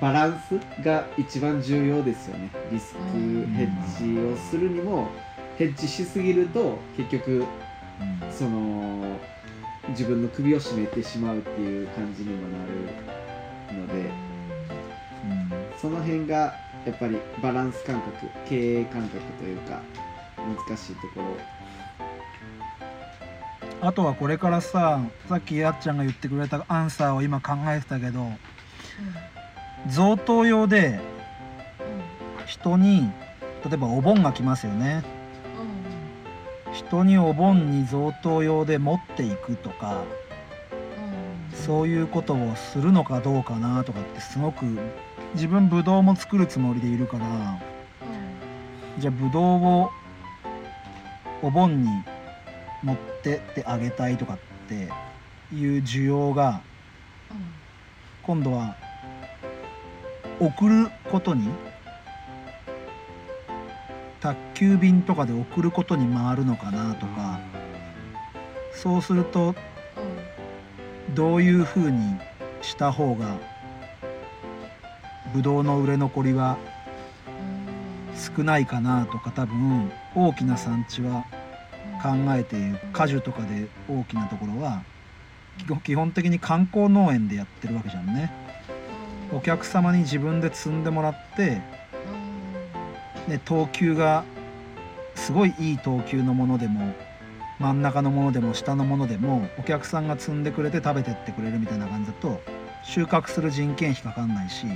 [0.00, 2.50] バランスが一番重要ですよね。
[2.70, 3.00] リスク
[3.54, 5.08] ヘッジをするにも
[5.56, 7.44] ヘッジしすぎると結局
[8.30, 9.18] その
[9.90, 12.64] 自分の首を絞めてしまうっていう感じにもな
[13.74, 13.94] るので。
[13.94, 15.56] うん。
[15.78, 16.54] その辺が
[16.86, 19.82] やっぱりバランス感覚経営感覚というか
[20.36, 21.36] 難しいところ
[23.86, 28.32] あとはこれからささっきやっちゃんが言ってくれたアンサーを今考えてたけど
[29.86, 30.98] 贈答用で
[32.46, 33.12] 人に
[33.64, 35.04] 例えばお盆が来ますよね。
[36.72, 40.02] 人にお盆に贈答用で持っていくとか
[41.52, 44.66] そういうことをするのかどうかなとかってすごく
[45.34, 47.60] 自分ブドウも作るつもりでいるから
[48.98, 49.90] じゃあブドウを
[51.42, 51.88] お盆に
[52.82, 54.74] 持ってってあげたいとかって
[55.54, 56.62] いう需要が
[58.22, 58.76] 今度は
[60.38, 61.48] 送ることに
[64.20, 67.40] 宅急便とかで送ることに回るのかなとか
[68.72, 69.54] そうすると
[71.14, 72.18] どういうふうに
[72.60, 73.38] した方が
[75.32, 76.58] ブドウの売れ残りは
[78.14, 81.24] 少ないかなとか多分大きな産地は
[82.06, 84.82] 考えている果樹とかで大きなところは
[85.84, 88.30] 基本的に観光農園でやってるわけじゃんね。
[89.32, 91.60] お客様に自分で摘んでもらって
[93.28, 94.24] で等級が
[95.16, 96.94] すごいいい等級のものでも
[97.58, 102.40] 真ん中のものでも下のものでもお客さんが摘んでくれて食べてってくれるみたいな感じだと
[102.84, 104.66] 収穫する人件費かかんないし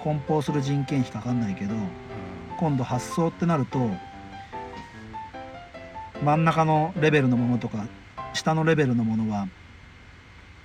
[0.00, 1.74] 梱包する人件費かかんないけど
[2.58, 3.88] 今度発送ってなると
[6.22, 7.86] 真ん中のレベルのものとか
[8.32, 9.48] 下のレベルのものは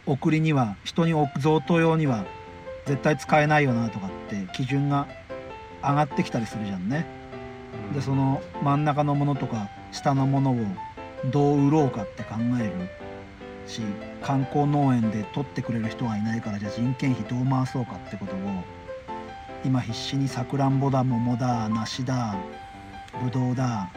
[0.05, 2.25] 送りには人に送贈答用には
[2.85, 5.07] 絶対使えないよなとかって基準が
[5.81, 7.05] 上がってきたりするじゃんね。
[7.93, 10.57] でその真ん中のものとか下のものを
[11.31, 12.71] どう売ろうかって考える
[13.67, 13.81] し
[14.21, 18.37] 観光農園で取ってくれる人がいないからじゃあ人件費どう回そうかってことを
[19.65, 22.35] 今必死にさくらんぼだ桃だ梨だ
[23.23, 23.89] ぶどうだ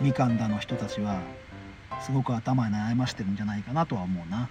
[0.00, 1.20] みかんだの人たちは
[2.00, 4.50] すごく頭に悩ましてるんじゃないかなとは思うな。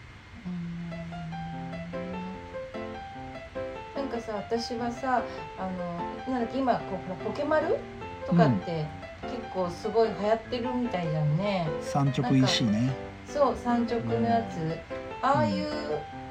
[3.96, 5.24] なんかさ私はさ
[5.58, 7.80] あのなんだっけ今こうポケマル
[8.28, 8.86] とかって、
[9.24, 11.68] 結構すごい流行ってるみたいじゃんね。
[11.82, 12.94] 産直 EC ね。
[13.26, 14.78] そう産直のやつ。
[15.22, 15.68] ああいう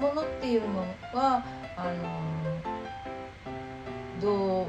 [0.01, 0.81] ものっていうの
[1.13, 1.45] は
[1.77, 2.63] あの
[4.21, 4.69] ど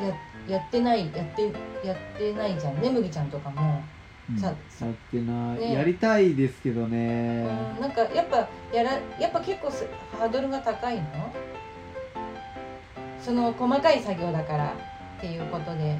[0.00, 0.14] うや
[0.48, 1.42] やってないやって
[1.86, 2.80] やってないじゃん。
[2.80, 3.82] ね麦ちゃんとかも、
[4.30, 4.38] うん。
[4.38, 4.56] さやっ
[5.10, 5.74] てない、ね。
[5.74, 9.86] やりたいですけどね、うん、なんかやっぱやらやっぱ結構す
[10.18, 11.04] ハードルが高いの？
[13.20, 14.74] その細かい作業だから
[15.18, 15.98] っていうことで。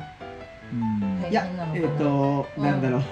[0.72, 1.20] うん。
[1.22, 1.87] 大いや変なのかな。
[1.87, 2.62] えっ、と、うん。
[2.64, 3.03] なんだろう。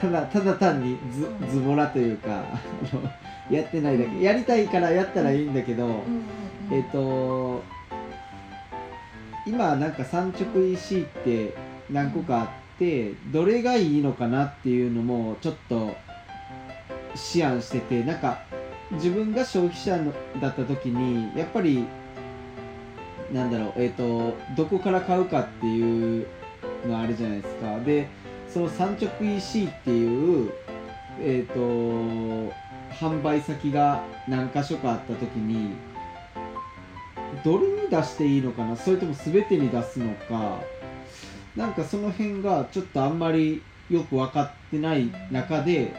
[0.00, 1.48] ただただ単にズ,、うん。
[1.48, 2.44] ズボラというか
[3.50, 4.22] やってないだけ。
[4.22, 5.98] やりたいからやったらいいんだけど、うんうん
[6.70, 6.78] うん。
[6.78, 7.62] えっ、と
[9.46, 11.54] 今なんか産直 EC って
[11.90, 15.96] 何個かあってどれがいいのかなっていうのもちょっと思
[17.44, 18.42] 案しててなんか
[18.92, 21.84] 自分が消費者のだった時にやっぱり
[23.32, 26.26] なんだろうえっ、とどこから買うかっていう
[26.86, 27.80] のあるじゃないですか。
[27.80, 28.08] で
[28.48, 30.52] その産直 EC っていう
[31.20, 31.60] えっ、と
[32.94, 35.74] 販売先が何箇所かあった時に
[37.42, 38.76] どれに出していいのかな？
[38.76, 40.60] それとも全てに出すのか？
[41.56, 45.94] なんかその辺がちょっとあんまりよく分かってない中で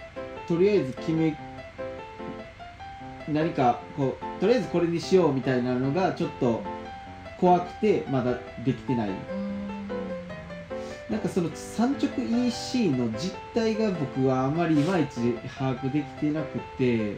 [0.47, 1.37] とりあえず決め
[3.27, 6.63] 何かこうとりあえずこれにしようみたいなのがちょっと
[7.39, 9.09] 怖くてまだできてない。
[11.09, 12.09] なんかその産直
[12.47, 17.15] EC の実態が僕はあまりいまいち把握できてなくて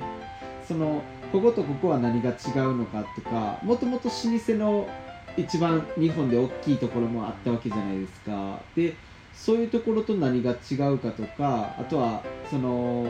[0.67, 1.01] その
[1.31, 4.87] こことここは何が違うのかとかもともと老舗の
[5.35, 8.59] 一番日本で大きいところもあったわけじゃないですか。
[8.75, 8.95] で
[9.33, 13.05] そういうところと何が違うかとかあとはその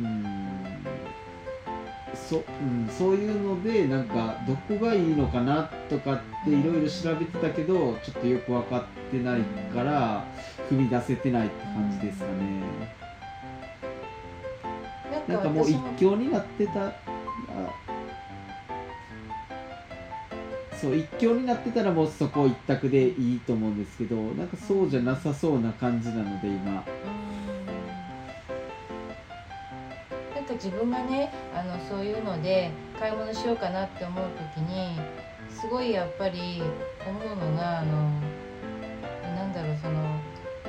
[0.00, 0.24] うん
[2.14, 10.24] そ,、うん、そういうのでなんかどこがいいのかなとかっていろいろ調べてたけどちょっとよく分かってないから
[10.68, 13.03] 踏み出せてないって感じですかね。
[15.28, 16.92] なんかもう一強になってた。
[20.84, 26.84] そう一強になってたらもうそこ一択でいいと思うんですけどなんかそうじゃなさそうな感じなので今。
[30.34, 35.00] なんか自分がねあのそういうので買い物しようかなって思う時に
[35.48, 36.62] すごいやっぱり
[37.06, 38.20] 思うのがあの
[39.22, 40.02] なんだろうその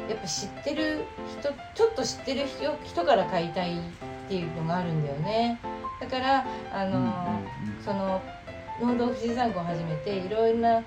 [0.07, 3.81] やっぱ知ってる人ちょっと知ってる人人から買いたい
[4.25, 5.59] っていうのがあるんだよね。
[6.01, 7.41] だからあの、
[7.83, 8.21] その
[8.81, 10.83] 農道富士山号を始めていろんな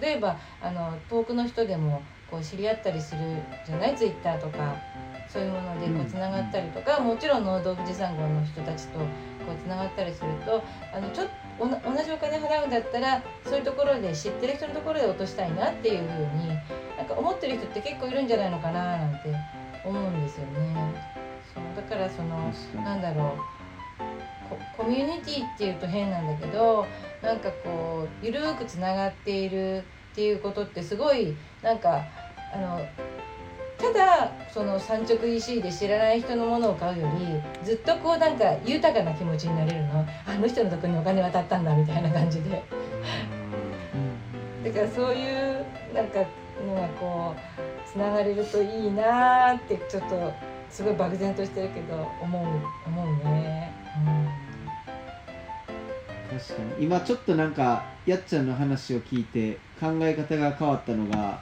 [0.00, 3.20] 例えばあの遠くの人でもこう知り合ったりする
[3.66, 3.94] じゃない？
[3.94, 4.76] ツイッターとか。
[5.26, 9.06] そういうものでこうつながったりとか、もちろん農道富士山号の人たちとこ
[9.52, 10.62] うつながったりすると
[10.94, 16.48] あのちょっと同じお金払うんだったらそういうところで知ってる人のところで落としたいなっていうふうに
[16.98, 19.34] なんか思ってる人って結構いるんじゃないのかななんて
[19.82, 21.23] 思うんですよね。
[21.74, 23.54] だからそのなんだろう。
[24.76, 26.86] コミュニティっていうと変なんだけど
[27.22, 32.04] なんかこうゆるくつながっているっていうことってすごいなんか
[32.52, 32.80] あの
[33.78, 40.06] ただその産直 EC で知らない人のものを買うよりずっとこうなんか豊かな気持ちになれるの。
[40.26, 42.62] あの人のとこにお金渡ったんだみたいな感じで。
[44.64, 46.20] だからそういうなんか
[46.66, 50.32] のがこうつながれるといいなーってちょっと
[50.74, 52.46] すごい漠然としてるけど思う
[52.88, 53.72] 思うね。
[56.32, 56.84] うん、確かに。
[56.84, 61.40] 今ちょっとなんかやっちゃんの話を聞いて考え方が変わったのが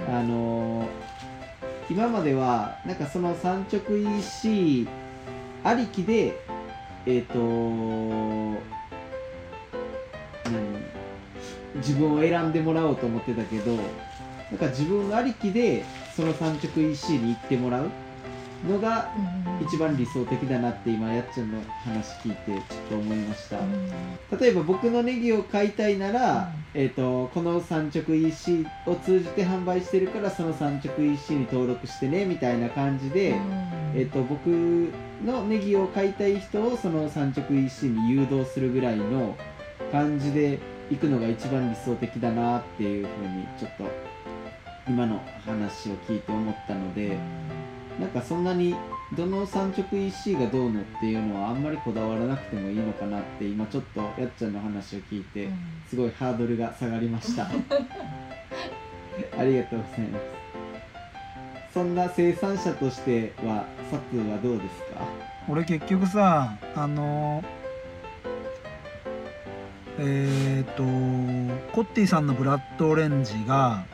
[0.00, 0.86] あのー、
[1.90, 4.88] 今まではなんかその産直 EC
[5.62, 6.36] ありきで
[7.06, 7.38] えっ、ー、と
[10.50, 10.90] 何？
[11.76, 13.82] 自分を選んでもらおうと思ってたけどな
[14.56, 15.84] んか自分ありきで
[16.16, 17.90] その産直 EC に行ってもらう
[18.68, 19.10] のが
[19.60, 23.58] 一番理想的だなって今やっちゃんの話聞いてちょっと思いました、
[24.36, 33.34] 例えば僕のネギを買いたいなら、えーと、この産直 EC を通じて販売してるからその産直 EC に登録してねみたいな感じで、
[33.94, 34.46] えーと、僕
[35.24, 39.36] のネギを買いたい人をその産直 EC に誘導するぐらいの
[39.90, 40.58] 感じで
[40.90, 43.84] 行くのが一番理想的だなっていうふうにちょっと
[44.86, 47.16] 今の話を聞いて思ったので。
[48.00, 48.74] なんかそんなに
[49.16, 55.48] どの産直 EC がどうのっていうのはあんまりこだわらなくてもいいのかなって今ちょっとやっちゃんの話を聞いて
[55.88, 57.44] すごいハードルが下がりました。
[57.44, 57.48] あ
[59.44, 60.22] りがとうございます。
[61.74, 65.04] そんな生産者としてはサツはどうですか？
[65.48, 67.42] 俺結局さあの
[69.98, 70.82] えっ、ー、と
[71.72, 73.84] コッティさんのブラッドオレンジが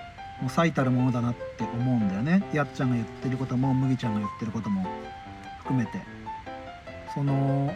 [0.41, 2.43] もう最たるものだなって思うんだよね。
[2.53, 4.87] やっちゃんが言ってることも麦ちゃんが言ってることも
[5.61, 6.17] 含めて。
[7.17, 7.75] その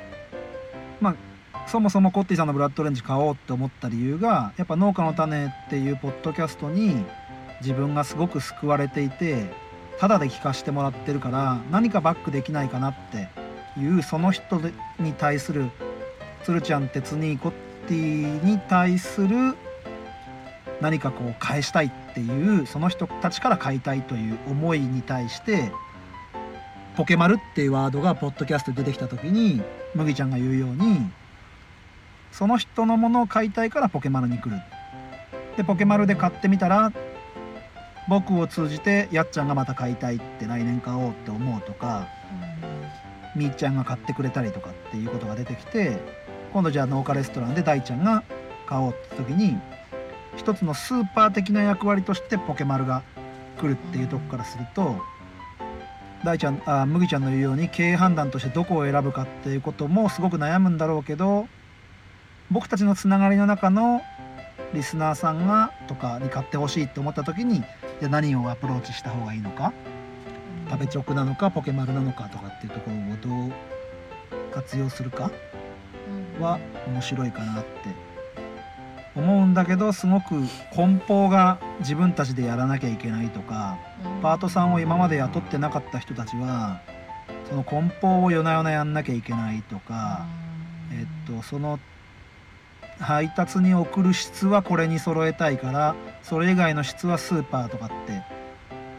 [1.01, 7.05] まあそもそもコッティさんのブラッドオレンジ買おうって思った理由がやっぱ農家の種っていうポッドキャストに
[7.63, 9.45] 自分がすごく救われていて
[9.99, 13.29] タダで聞かせてもらってるから何かバックできないかなって
[13.79, 14.61] いうその人
[14.99, 15.71] に対する
[16.43, 17.53] 鶴ちゃん鉄にコッ
[17.87, 19.57] ティに対する
[20.81, 25.71] 何かこう返したいっていうその人たちから買いたいという思いに対して
[26.97, 29.63] ポケマルっていうワードがポッドキャストで出てきた時に
[29.95, 31.11] 麦ちゃんが言うように
[32.33, 34.57] その人のものを買いたいからポケマルに来る。
[35.57, 36.93] でポケマルで買ってみたら
[38.09, 42.09] 僕を通じてやっちゃんがまた買いたいって来年買おうって思うとか
[43.37, 45.99] みーちゃんが買ってくれたりとかっていうことが出てきて
[46.53, 48.25] 今度じゃあ農家レストランで大ちゃんが
[48.67, 49.59] 買おうって時に
[50.41, 53.03] 一つのスーパー的な役割としてポケマルが
[53.61, 54.97] 来るっていうとこからすると
[56.25, 61.47] 大ちゃんあ麦ちゃんの言うように経営判断としてどこを選ぶかっていうこともすごく悩むんだろうけど
[62.51, 64.01] 僕たちのつながりの中の
[64.73, 67.63] リスナーさんがとかに買ってほしいって思った時に
[68.01, 69.75] じゃ何をアプローチした方がいいのか
[70.71, 73.53] 食べチョクなのかポケマルなのかとかっていうところをどう
[74.55, 75.31] 活用するか
[76.41, 78.10] は面白いかなって
[79.17, 80.41] 思うんだけどすごく
[80.73, 83.79] 梱包が自分たちでやらなきゃいけないとか
[84.23, 86.81] パートさんを今まで雇ってなかった人たちは
[87.49, 90.27] その梱包を夜な夜なやんなきゃいけないとか、
[90.93, 91.07] えっ
[91.37, 91.81] と、その
[93.01, 98.23] 配達に送る質はこれに揃えたいからそれ以外の質はスーパーとかって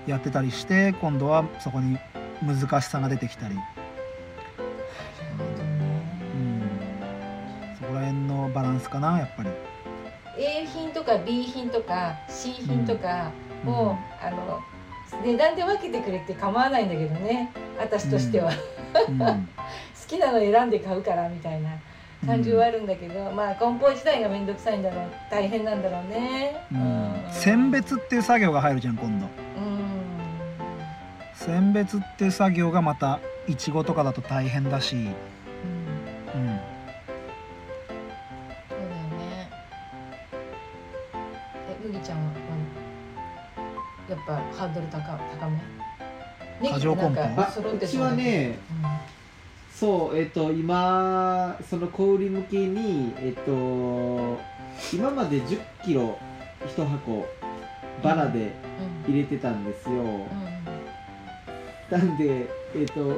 [0.10, 1.98] やってたりして今度はそこに
[2.42, 3.58] 難しさが出てきたり、う
[6.38, 6.62] ん、
[7.80, 9.50] そこら辺のバランスかなやっぱり。
[10.38, 13.32] A 品とか B 品とか C 品とか
[13.66, 13.74] うん。
[13.74, 14.62] を、あの
[15.24, 17.52] 値段で分けてくれって構わないんだけどね。
[17.78, 18.52] 私としては、
[19.10, 19.18] うん。
[19.20, 19.28] 好
[20.08, 21.70] きなの選んで買うからみたいな
[22.26, 26.66] 感じはあるんだけど、まあ梱包自体が面倒くさいんだろう大変なんだろうね。
[26.72, 27.14] うん。
[27.30, 29.26] 選別っていう作業が入るじゃん今度。
[29.26, 29.32] うん。
[31.34, 35.10] 選別っていう作業がまたいちごとかだと大変だし、
[44.32, 45.00] ぱハードル高
[45.40, 45.50] 高
[46.62, 46.70] め？
[46.70, 48.58] 過剰梱包なんかあ揃ってうちはね。
[49.74, 54.38] そうえっ、と今その小売り向けにえっ、と
[54.94, 56.20] 今まで1 0キロ
[56.68, 57.28] 1箱
[58.04, 58.54] バラで
[59.08, 59.14] うん。
[59.14, 60.04] 入れてたんですよ、うん。
[60.04, 60.28] うん
[61.90, 63.18] なんでえっ、と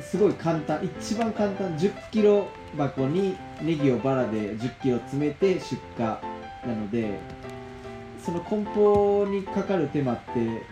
[0.00, 2.46] すごい簡単一番簡単1 0キロ
[2.76, 6.18] 箱にネギをバラで1 0キロ詰めて出荷な
[6.66, 7.18] ので
[8.24, 10.22] その梱包にかかる手間って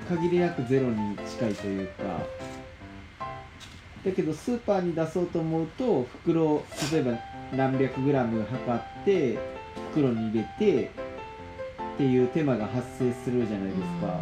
[0.09, 2.27] 限りなくゼロに近いというか。
[4.05, 7.13] だけどスーパーに出そうと思うと袋例えば
[7.57, 9.39] 何百グラム測って
[9.93, 10.91] 袋に入れて
[11.95, 14.21] っていう手間が発生するじゃないですか。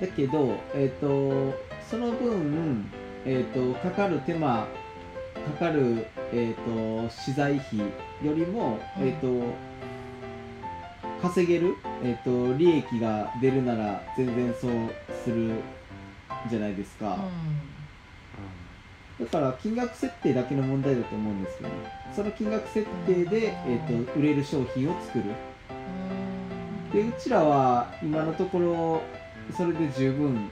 [0.00, 1.54] だけど、えっと
[1.88, 2.90] その分、
[3.24, 4.66] えっとかかる手間
[5.34, 9.06] かかる、えっと資材費よりも、うん。
[9.06, 9.75] えっと
[11.22, 14.70] 稼げる、えっと利益が出るなら全然そう
[15.24, 15.52] する
[16.48, 17.18] じゃないですか、
[19.20, 21.74] だから金額設定だけの問題だと思うんですよね
[22.14, 25.24] その金額設定で、えっと売れる商品を作る。
[26.92, 29.02] でうちらは今のところ
[29.56, 30.50] それで十分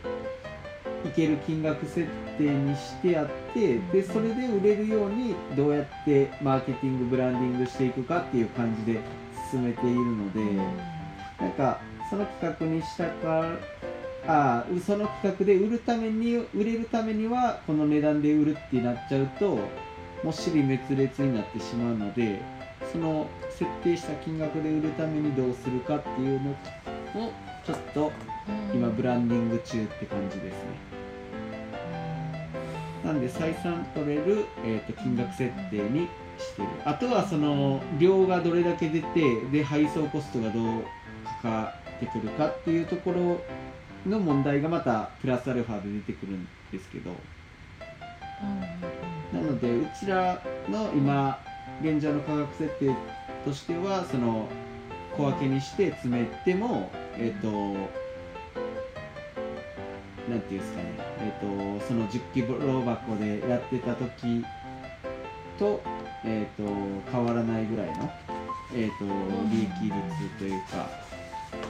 [1.04, 2.06] いける金額設
[2.38, 9.00] 定にしてあってでそれで売れるようにどうやってマーケティングブランディングしていくかっていう感じで
[9.50, 10.40] 進めているので
[11.40, 11.80] なんか
[12.10, 13.40] その企画にしたか
[14.26, 19.56] らあその企画で売るために売れるためにはこの値段で売るってなっちゃうと
[20.22, 22.40] もう尻滅裂になってしまうので
[22.90, 26.54] その設定した金額で売るためにどうするかっていうのを
[27.66, 28.12] ちょっと
[28.72, 30.94] 今ブランディング中って感じですね。
[33.04, 36.08] なんで採算取れる、えー、と金額設定に
[36.38, 36.68] してる。
[36.84, 40.82] あとはその量がどれだけ出てで配送コストがどう
[41.42, 43.40] かかってくるかっていうところ
[44.10, 47.10] の問題がまたプラスアルファで出てくるんですけど。
[47.10, 49.04] うん
[49.34, 51.40] なのでうちらの今
[51.82, 52.94] 現状の価格設定
[53.44, 54.48] としてはその
[55.16, 57.48] 小分けにして詰めてもえっ、と
[60.30, 60.94] なんていうんですかね。
[61.20, 64.44] えっ、とその10キロ箱でやってた時
[65.58, 65.82] と
[66.24, 66.64] えっ、と
[67.10, 68.10] 変わらないぐらいの
[68.74, 69.04] えっ、と
[69.50, 69.94] 利益率
[70.38, 70.88] というか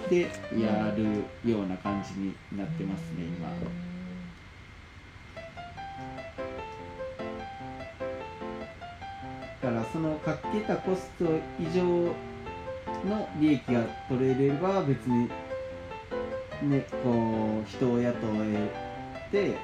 [0.08, 0.30] で
[0.60, 3.48] やるような感じになってますね今。
[9.62, 11.24] だからそのかけたコスト
[11.58, 15.30] 以上の利益が取れれば別に
[16.62, 18.70] ねこう人を雇え
[19.30, 19.56] てで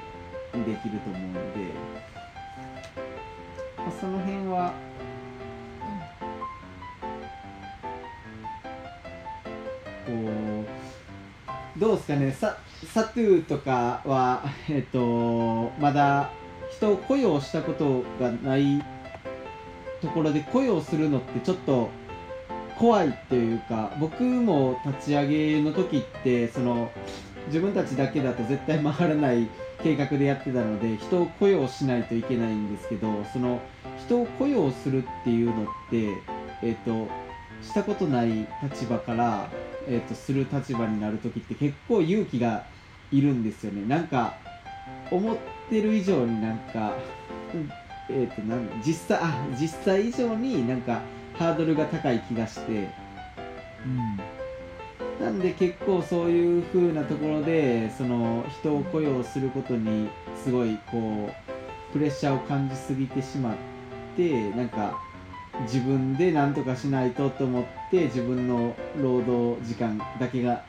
[0.81, 1.71] きると思うので、
[3.99, 4.73] その辺は。
[10.05, 10.11] こ
[11.77, 12.31] うどうですかね。
[12.31, 12.57] サ
[12.93, 16.31] サトゥーとかはえっとまだ
[16.71, 18.83] 人を雇用したことがない
[20.01, 21.89] ところで雇用するのってちょっと
[22.77, 26.91] 怖いっていうか僕も立ち上げの時ってその
[27.47, 29.47] 自分たちだけだと絶対回らない
[29.83, 33.59] 計画でやってたので人を雇用しないといけないんですけどその
[33.99, 36.09] 人を雇用するっていうのって
[36.63, 37.07] えっ、と
[37.61, 39.49] したことない立場から、
[39.87, 42.65] えー、とする立場になる時って結構勇気が
[43.11, 43.87] いるんですよね。
[43.87, 44.35] なんか
[45.11, 45.37] 思っ
[45.69, 46.95] てる以上になんか、
[47.53, 47.69] うん
[48.09, 51.01] えー、となん実際あ実際以上になんか
[51.37, 52.89] ハードルが高い気がして。
[53.85, 54.40] うん。
[55.21, 60.09] なんで結構そういう風なところでその人を雇用することに
[60.43, 63.55] すごいこうプレッシャーを感じすぎてしまっ
[64.17, 64.99] てなんか
[65.61, 70.63] 自分で何とかしないとと思って自分の労働時間だけが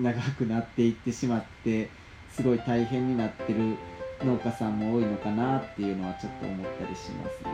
[0.00, 1.90] 長くなっていってしまって
[2.32, 3.76] すごい大変になってる
[4.24, 7.50] 農家さんも多いのかなっていうのはちょっと思ったりしますね。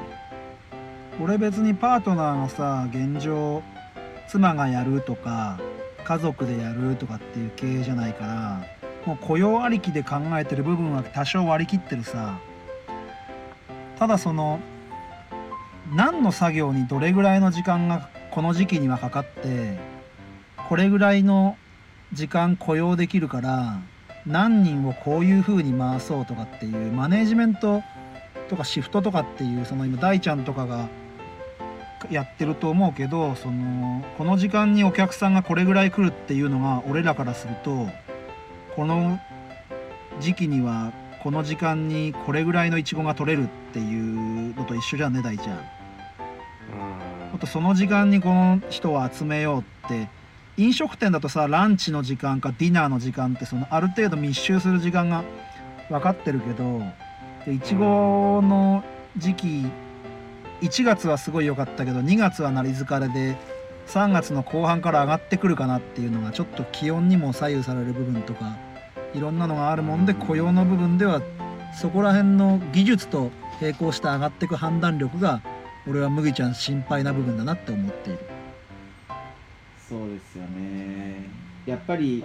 [1.21, 3.63] 俺別にパートナーのさ現状
[4.29, 5.59] 妻がやるとか
[6.05, 8.67] 家族でやるとかっていう経営じゃないから
[9.07, 12.39] もう雇用ありきで考えてる部分は多少割り切ってるさ。
[13.99, 14.61] ただその
[15.95, 19.79] 何の作業にどれぐらいの時間がこの時期にはかかって
[20.69, 21.57] これぐらいの
[22.13, 23.81] 時間雇用できるから
[24.27, 27.83] 何人をこういう風に回そうとかっていうマネージメント
[28.49, 30.89] とかシフトとかっていうその今大ちゃんとかが
[32.11, 37.89] やってると思うけどそのこの時間にお客さんがこれぐらい来るっていうのが俺らからすると
[38.77, 39.19] この
[40.21, 40.93] 時期には
[41.23, 45.59] この時間にこれぐらいのイチゴが取れるっていうのと一緒じゃんね大ちゃん。
[47.35, 50.09] あとその時間にこの人を集めようって
[50.57, 55.25] 飲食店だとさランチの時間かディナーの時間ってそのある程度密集する時間が
[55.89, 56.83] 分かってるけど
[57.45, 58.85] でいちごの
[59.17, 59.67] 時期
[60.65, 63.37] 1月はすごい良かったけど2月はなり疲れで
[63.87, 68.57] 3月の後半から上がってくるかなっていうのがちょっと気温にも左右される部分とか
[69.13, 71.21] いろんなのがあるもんで雇用の部分では
[71.79, 75.43] そこら辺の技術と並行して上がっていく判断力が
[75.87, 78.21] 俺は麦ちゃん心配な部分だなって思っている。
[79.87, 81.29] そうですよね。
[81.67, 82.25] やっぱり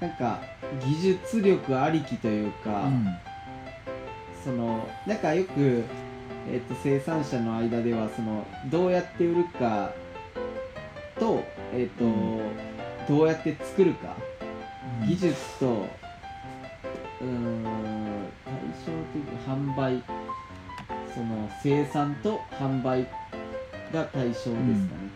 [0.00, 0.42] なんか
[0.84, 3.06] 技術力ありきというか、うん。
[4.44, 5.84] そのなんかよく、
[6.48, 9.92] えっと生産者の間ではそのどうやって売るか
[11.18, 11.42] と,、
[11.72, 12.74] えっとうん。
[13.08, 14.16] どうやって作るか、
[15.06, 15.66] 技術と
[17.20, 17.64] うーん
[18.44, 20.02] 対照的販売
[21.14, 23.06] その生産と販売
[23.92, 24.64] が対象ですかね、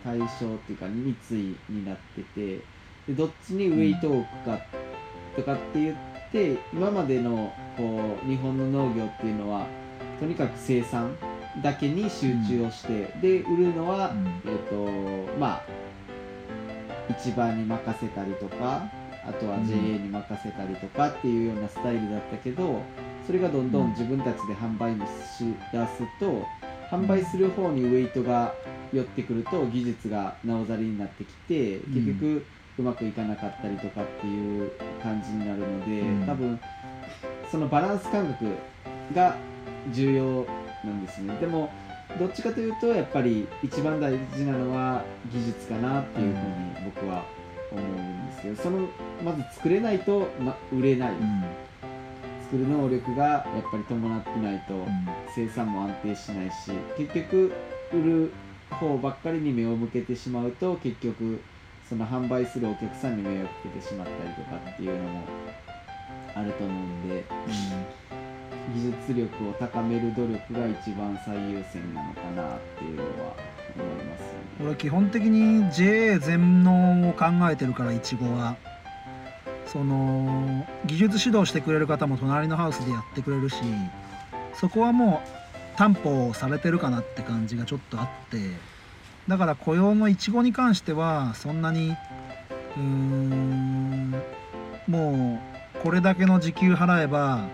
[0.03, 2.59] 対象っていうか密意になってて
[3.07, 4.59] でどっちにウェイトを置くか
[5.35, 5.95] とかって言っ
[6.31, 9.65] て今までのこう日本の農業っていうのは
[10.19, 11.17] とにかく生産
[11.63, 14.41] だけに集中をして、で売るのは、うん。
[14.45, 15.65] えっ、とまあ
[17.17, 18.89] 市場に任せたりとか
[19.25, 19.67] あとはうん。
[19.67, 22.83] JA に任せたりとかっていうようなスタイルだったけど
[23.25, 26.45] それがどんどん自分たちで販売にし出すと
[26.91, 28.55] 販売する方にウェイトが
[28.91, 32.47] 寄ってくると技術がなおざりになってきて結局
[32.77, 34.71] うまくいかなかったりとかっていう
[35.03, 36.25] 感じになるので、うん。
[36.25, 36.59] 多分
[37.51, 38.55] そのバランス感覚
[39.13, 39.35] が
[39.91, 40.45] 重要
[40.83, 41.35] なんですね。
[41.39, 41.71] でも
[42.17, 47.23] どっちかというとやっぱり一番大事なのは技術かなっていうふうに僕は
[47.71, 48.87] 思うんですけどその
[49.23, 51.43] まず作れないと、ま、売れない、うん。
[52.41, 54.87] 作る能力がやっぱり伴ってないとうん。
[55.35, 57.53] 生産も安定しないし結局
[57.93, 58.33] 売る
[58.71, 61.41] 方ばっかりに目を向けてしまうと結局
[61.87, 65.23] その販売するお客さんに迷惑かけてしまったりとかっていうのも
[66.35, 67.25] あると思うんで
[68.73, 73.35] 技術力を高める努力が一番最優先なのかなっていうのは
[73.75, 74.39] 思いますね。
[74.61, 78.57] 俺基本的に JA 全農を考えてるからいちごは
[79.65, 83.57] その技術指導してくれる方も隣のハウスでやってくれるし
[84.53, 88.37] そこはもう担保されてるかなって感じがちょっとあって
[89.27, 91.95] だから雇用のいちごに関してはそんなに
[92.75, 94.11] うーん
[94.87, 95.39] も
[95.77, 97.47] うこれだけの時給払えば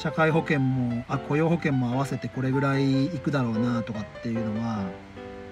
[0.00, 4.86] 社会保険もあ雇用保険も合わせてこれぐらいいくだろうなとかっていうのは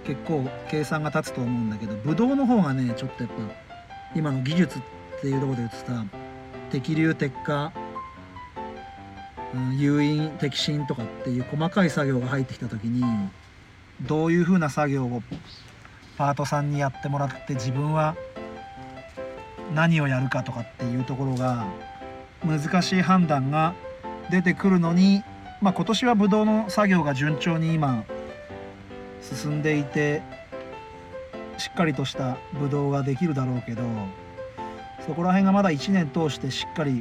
[0.07, 3.43] 結構計算が立つと思うんだけどブドウの方がねちょっとやっぱ
[4.17, 4.83] 今の技術っ
[5.21, 6.03] ていうところで言うとさ
[6.71, 7.73] 適流適化、
[9.79, 13.05] 誘引適心とかっていう細かい作業が入ってきた時に
[14.01, 15.23] どういうふうな作業を
[16.17, 18.17] パートさんにやってもらって自分は
[19.75, 21.67] 何をやるかとかっていうところが
[22.47, 23.75] 難しい判断が
[24.31, 25.23] 出てくるのに、
[25.61, 28.05] まあ、今年はブドウの作業が順調に今
[29.23, 30.23] 進んでいて
[31.57, 33.83] しっかりとしたブドウができるだろうけど
[35.07, 37.01] そこら辺がまだ1年通してしっかりい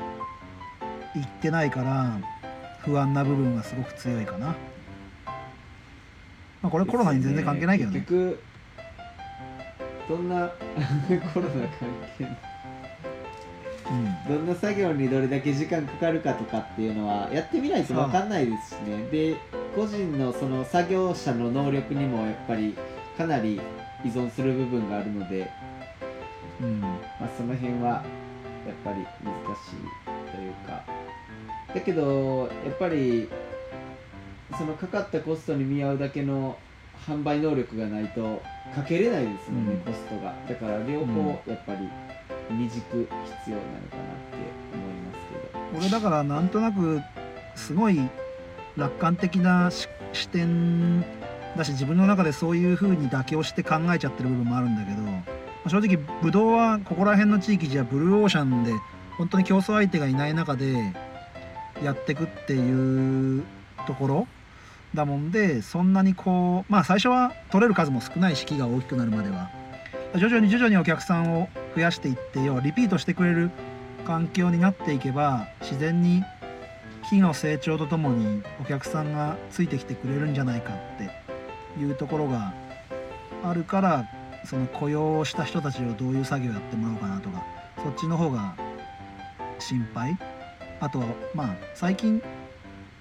[1.20, 2.20] ってないから
[2.80, 4.56] 不安な部分がすごく強いかな、ま
[6.64, 8.00] あ、これコロナに全然関係ないけどね。
[8.00, 8.44] 結局
[10.08, 10.48] どんな
[11.34, 11.70] コロナ関
[12.18, 12.57] 係ない。
[14.28, 19.08] どんな作業にどれだけ時間かかるかとかっていうのはやってみないと分かんないですしね。
[19.12, 19.38] で
[19.76, 22.76] 個人のその作業者の能力にもやっぱり
[23.18, 23.62] かなり
[24.04, 25.50] 依存する部分があるので、
[26.62, 26.82] うん。
[26.82, 28.04] まあ、その辺は
[28.66, 30.84] やっぱり難しいというか。
[31.74, 33.30] だけどやっぱり
[34.58, 36.58] そのかかったコストに見合うだけの
[37.06, 38.42] 販売能力がないと
[38.76, 39.80] かけれないですもんね、うん。
[39.82, 40.36] コストが。
[40.48, 41.88] だから両方やっぱり
[42.52, 44.38] 二軸必要なのかなって
[44.74, 45.28] 思います
[45.72, 45.78] けど。
[45.80, 47.02] 俺だからなんとなく
[47.56, 48.00] すごい
[48.78, 51.02] 楽観的な視点
[51.58, 55.24] だし自分の中でそういう風に妥協して考えちゃってる部分もあるんだけどま
[55.70, 58.72] 正直ブドウはここら辺の地域じゃブルーオーシャンで
[59.18, 60.94] 本当に競争相手がいない中で
[61.84, 63.44] やってくっていう
[63.86, 64.28] ところ
[64.94, 69.50] だもんでそんなにこうまあ最初は取れる数も少ないし木が大きくなるまでは
[70.16, 73.52] 徐々に徐々にお客さんを増やしていって要はリピートしてくれる
[74.04, 76.24] 環境になっていけば自然に
[77.08, 82.52] 木の成長とともにお客さんがついてきてくれるんじゃないかっていうところが
[83.44, 84.10] あるから
[84.44, 87.46] その雇用をした人たちをどういう作業やってもらおうかなとか
[87.84, 88.56] そっちの方が
[89.60, 90.18] 心配。
[90.80, 91.06] あとは
[91.36, 92.24] まあ最近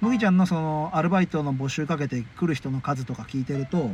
[0.03, 3.91] 麦ちゃんのそのアルバイトの募集かけて来る人の数とか聞いてると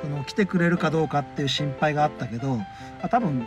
[0.00, 2.58] その来てくれるかどうかっていう心配があったけど
[3.02, 3.46] あ多分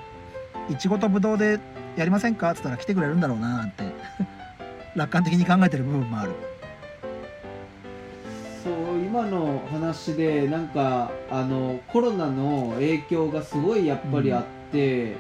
[0.70, 1.60] いちごとぶどうで
[1.96, 2.52] やりませんか？
[2.52, 3.84] っつったら来てくれるんだろうななんて。
[4.96, 6.32] 楽観的に考えてる部分もある。
[8.64, 15.16] そう今の話でなんかあのコロナの影響がすごいやっぱりあって、う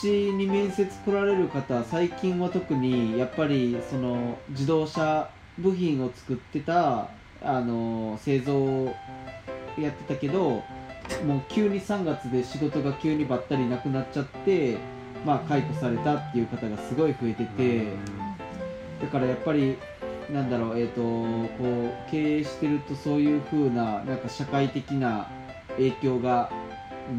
[0.00, 5.28] ちに面接来られる方最近は特にやっぱりその自動車
[5.58, 7.08] 部品を作ってた
[7.42, 8.94] あの製造を
[9.78, 10.62] やってたけど
[11.26, 14.76] もう急に3月で仕事が急にばったりなくなっちゃって
[15.24, 18.32] まあ解雇されたっていう方がすごい増えてて。
[19.02, 19.76] だからやっぱり
[20.30, 25.28] なんだろうえっ、とこう経営してるとそういう風ななんか社会的な
[25.76, 26.50] 影響が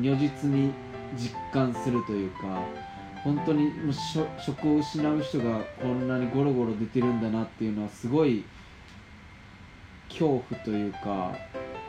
[0.02, 0.72] 如実に
[1.16, 2.64] 実感するというか
[3.24, 3.94] 本当にもう
[4.40, 8.46] 職を失う人がこんなにゴロゴロ出てるんだなっていうのはすごい
[10.08, 11.36] 恐怖というか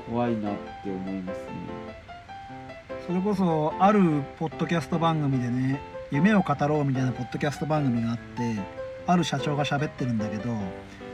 [0.09, 1.85] 怖いなって思いますね。
[3.07, 5.79] それこそあるポッドキャスト番組でね
[6.11, 8.59] 「夢を語ろう」みたいなポッドキャスト番組があって
[9.07, 10.57] ある社長が喋ってるんだけど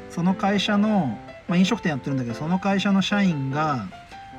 [0.09, 1.19] その会社の、
[1.49, 3.89] まあ、飲食店やってるんだけどその会社の社員が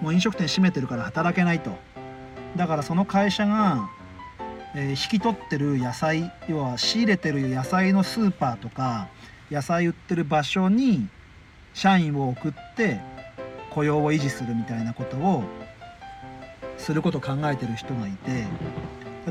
[0.01, 1.77] もう飲食店閉めてるから働けないと
[2.55, 3.89] だからその会社が、
[4.75, 9.09] えー引き取ってる野菜要は仕入れてる野菜のスーパーとか
[9.51, 11.09] 野菜売ってる場所に
[11.73, 13.01] 社員を送って
[13.71, 15.43] 雇用を維持するみたいなことを
[16.77, 18.45] することを考えてる人がいて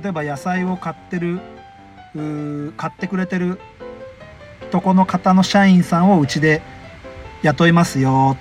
[0.01, 1.41] 例えば野菜を買ってる
[2.77, 3.59] 買ってくれてる
[4.71, 6.63] とこの方の社員さんをうちで
[7.43, 8.37] 雇いますよ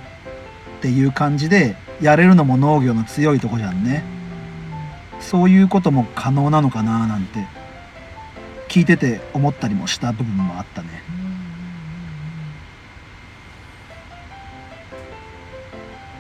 [0.80, 4.04] っていう感じでやれるのも農業の強いとこじゃんね。
[5.20, 7.46] そういうことも可能なのかななんて
[8.70, 10.88] 聞いてて思ったりもした部分もあったね。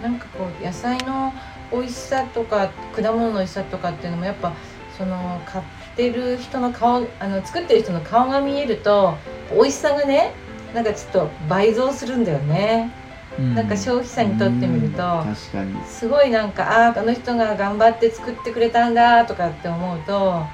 [0.02, 1.34] なんかこう野菜の
[1.72, 4.56] 美味しさとか果物の美味しさとかっていうのもやっぱ
[4.98, 9.20] その買ってる人の顔あの作ってる人の顔が見えると
[9.52, 10.36] 美味しさがね
[10.74, 12.94] なんかちょっと倍増するんだよね、
[13.38, 13.56] うん。
[13.56, 15.36] なんか消費者にとってみるとうん。
[15.36, 15.84] 確かに。
[15.86, 20.48] すごいなんかああーあの人が頑張って作ってくれたんだとかって思うと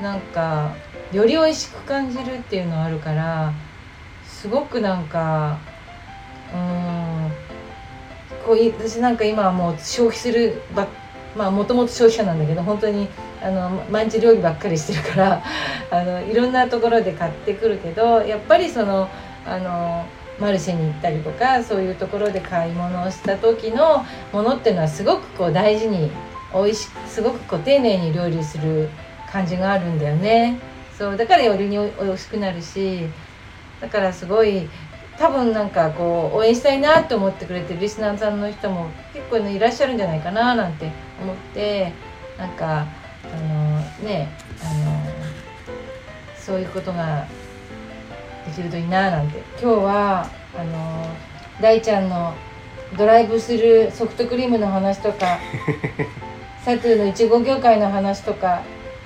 [0.00, 0.76] なんか
[1.12, 3.54] より美味しく感じるっていうのはあるから
[4.22, 5.62] すごくなんか
[6.52, 6.99] うーん
[8.56, 10.86] 私なんか今はもう消費するば
[11.36, 13.08] まあもともと消費者なんだけど本当に
[13.42, 15.42] あの毎日料理ばっかりしてるから
[15.90, 19.08] あのいろんなところで買ってくるけどやっぱりその
[19.46, 20.04] あの
[20.38, 26.10] マルシェに行ったりとかそういうところで買い物をした時のものっていうのはすごくこう大事に
[26.52, 28.88] 美味しすごくこう丁寧に料理する
[29.30, 30.58] 感じがあるんだよね。
[30.98, 33.06] そうだからよりにお美味しくなるし
[33.80, 34.68] だからすごい
[35.20, 40.90] 多分なんかこう応援したいなって思ってくれてるリスナーさんの人も結構ねいらっしゃるんじゃないかななんて
[41.20, 41.92] 思って
[42.38, 42.86] なんか
[43.24, 44.30] あのね
[44.62, 45.02] あの
[46.38, 47.26] そういうことが
[48.46, 49.42] できるといいななんて。
[49.60, 51.06] 今日はあの
[51.60, 52.34] 大ちゃんの
[52.96, 55.38] ドライブするソフトクリームの話とか
[56.64, 58.62] サトゥーのいちご業界の話とか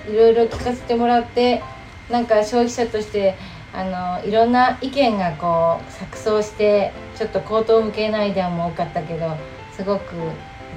[0.08, 1.60] いろいろ聞かせてもらって
[2.08, 3.36] なんか消費者として
[3.74, 9.36] あのいろんな意見がこう錯綜してちょっと口頭向けのアイデアも多かったけど
[9.72, 10.14] すごく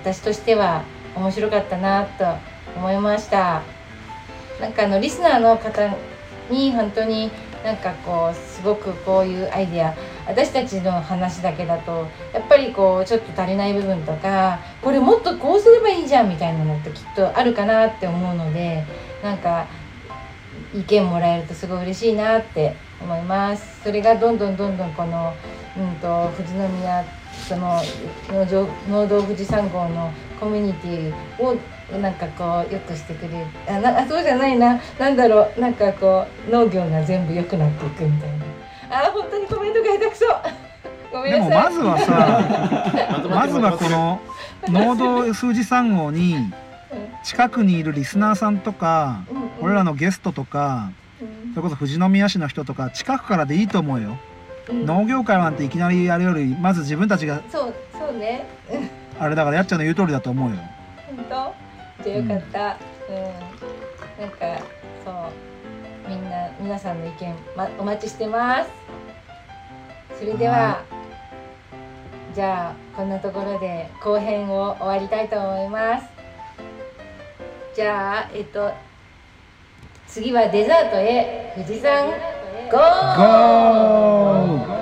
[0.01, 0.83] 私としては
[1.15, 2.25] 面白かったなと
[2.75, 3.61] 思いました。
[4.59, 5.95] なんかあのリスナーの方
[6.49, 7.29] に本当に
[7.63, 9.93] なんかこうすごくこういうアイデア
[10.25, 18.85] 私たちの話だけだとやっぱりこうちょっと足りない部分とかこれもっとこうすればいいじゃんみたいなのってきっとあるかなって思うので
[19.21, 19.67] なんか
[20.73, 23.81] 意見もらえるとすごい嬉しいなって思います。
[23.83, 25.33] それがどんどんどんどんこの、
[25.77, 27.03] うん、と富士宮
[27.47, 27.81] その
[28.29, 31.55] 農場農道富士山号のコミュニティを
[31.99, 33.45] なんかこう良くしてくれる。
[33.67, 34.81] あなあそうじゃないな。
[34.99, 35.61] なんだろう。
[35.61, 38.29] なんかこう農業が全部良くなっていくみたい
[38.89, 39.07] な。
[39.07, 40.25] あ本当にコメントが下手くそ。
[41.11, 41.71] ごめんでもなさい。
[41.71, 44.19] まずはさ まずはこの
[44.67, 46.51] 農道数字3号に
[47.23, 49.37] 近くにいるリスナーさんとかうん。
[49.37, 51.53] うん俺らのゲストとかうん。
[51.53, 54.17] それこそ富士宮市の人とか近くからでいいと思うよ。
[54.69, 54.85] うん。
[54.85, 58.45] 農業界なんていきなりやるよりまず自分たちがそうそうね。
[59.19, 60.57] あれだからやっちゃんの言う通りだと思うよ。
[61.29, 61.53] 本
[61.97, 62.03] 当？
[62.03, 62.77] じゃあよかった。
[63.09, 64.61] うん、なんか
[65.03, 65.13] そう。
[66.09, 68.69] みんな皆さんの意見、ま、お待ちしてます。
[70.19, 70.83] それではは
[72.33, 76.16] じゃあこんなところで後編を終わりたいと思います
[77.77, 78.71] じゃあえっと
[80.07, 81.53] 次はデザートへ。
[81.55, 84.77] 富士山ゴーゴー！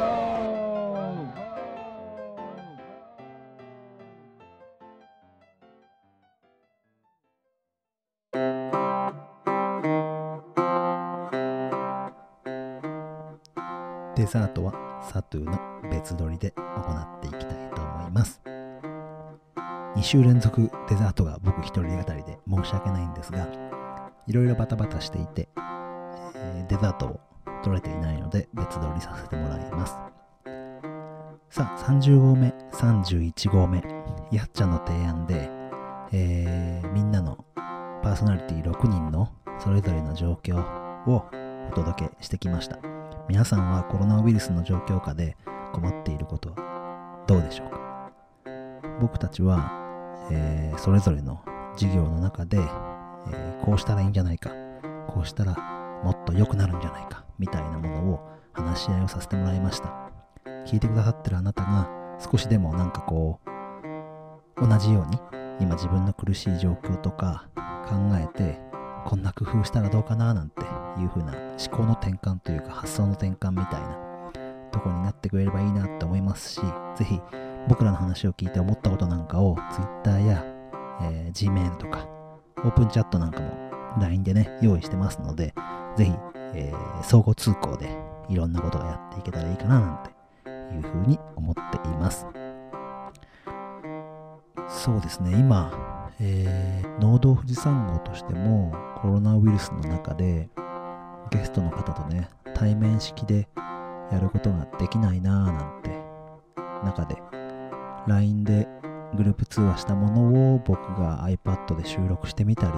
[14.16, 14.72] デザートは
[15.04, 15.60] サトゥーの
[15.92, 16.62] 別撮りで行
[17.20, 18.55] っていきたいと思います。
[19.96, 23.48] 2週連続デザートが僕一人語りで申し訳ないんですが
[24.28, 27.20] いろいろバタバタしていて、えーデザートを
[27.64, 29.98] 撮れていないので別撮りさせてもらいます。
[31.50, 33.84] さあ30号目31号目
[34.32, 35.50] やっちゃんの提案で、
[36.12, 37.46] えーみんなの
[38.04, 40.60] パーソナリティ6人のそれぞれの状況
[41.10, 41.26] を
[41.72, 42.80] お届けしてきました。
[43.30, 45.38] 皆さんはコロナウイルスの状況下で
[45.72, 48.12] 困っていることはどうでしょうか？
[49.02, 49.85] 僕たちは、
[50.32, 51.42] えーそれぞれの
[51.78, 54.52] 事業の中で、えーこうしたらいいんじゃないか
[55.08, 55.56] こうしたら
[56.04, 58.20] もっと良くなるんじゃないかみたいなものを
[58.54, 60.06] 話し合いをさせてもらいました。
[60.66, 63.40] 聞いてくださってるあなたが少しでもなんかこ
[64.58, 65.20] う同じように
[65.60, 67.48] 今自分の苦しい状況とか
[67.88, 68.60] 考えて
[69.06, 70.62] こんな工夫したらどうかななんて
[71.00, 73.98] いう風な思考の転換というか発想の転換みたいな
[74.72, 76.62] とこになってくれればいいなって思いますし
[76.96, 77.22] ぜひ
[77.68, 79.58] 僕らの話を聞いて思ったことなんかを
[80.04, 80.46] Twitter や、
[81.02, 82.08] えー Gmail とか
[82.58, 83.50] オープンチャットなんかも
[84.00, 85.54] LINE でね用意してますので
[85.96, 86.14] ぜひ、
[86.54, 87.90] えー相互通行で
[88.30, 90.10] いろんなことがやっていけたらいいかななんて
[90.76, 92.26] いう風に思っています。
[94.68, 100.50] そうですね今えー農道富士山号としてもコロナウイルスの中で
[101.30, 103.48] ゲストの方とね対面式で
[104.12, 105.90] やることができないなぁなんて
[106.84, 107.16] 中で
[108.08, 108.68] LINE で
[109.16, 112.74] グループ通話したものを僕が iPad で収録してみたり、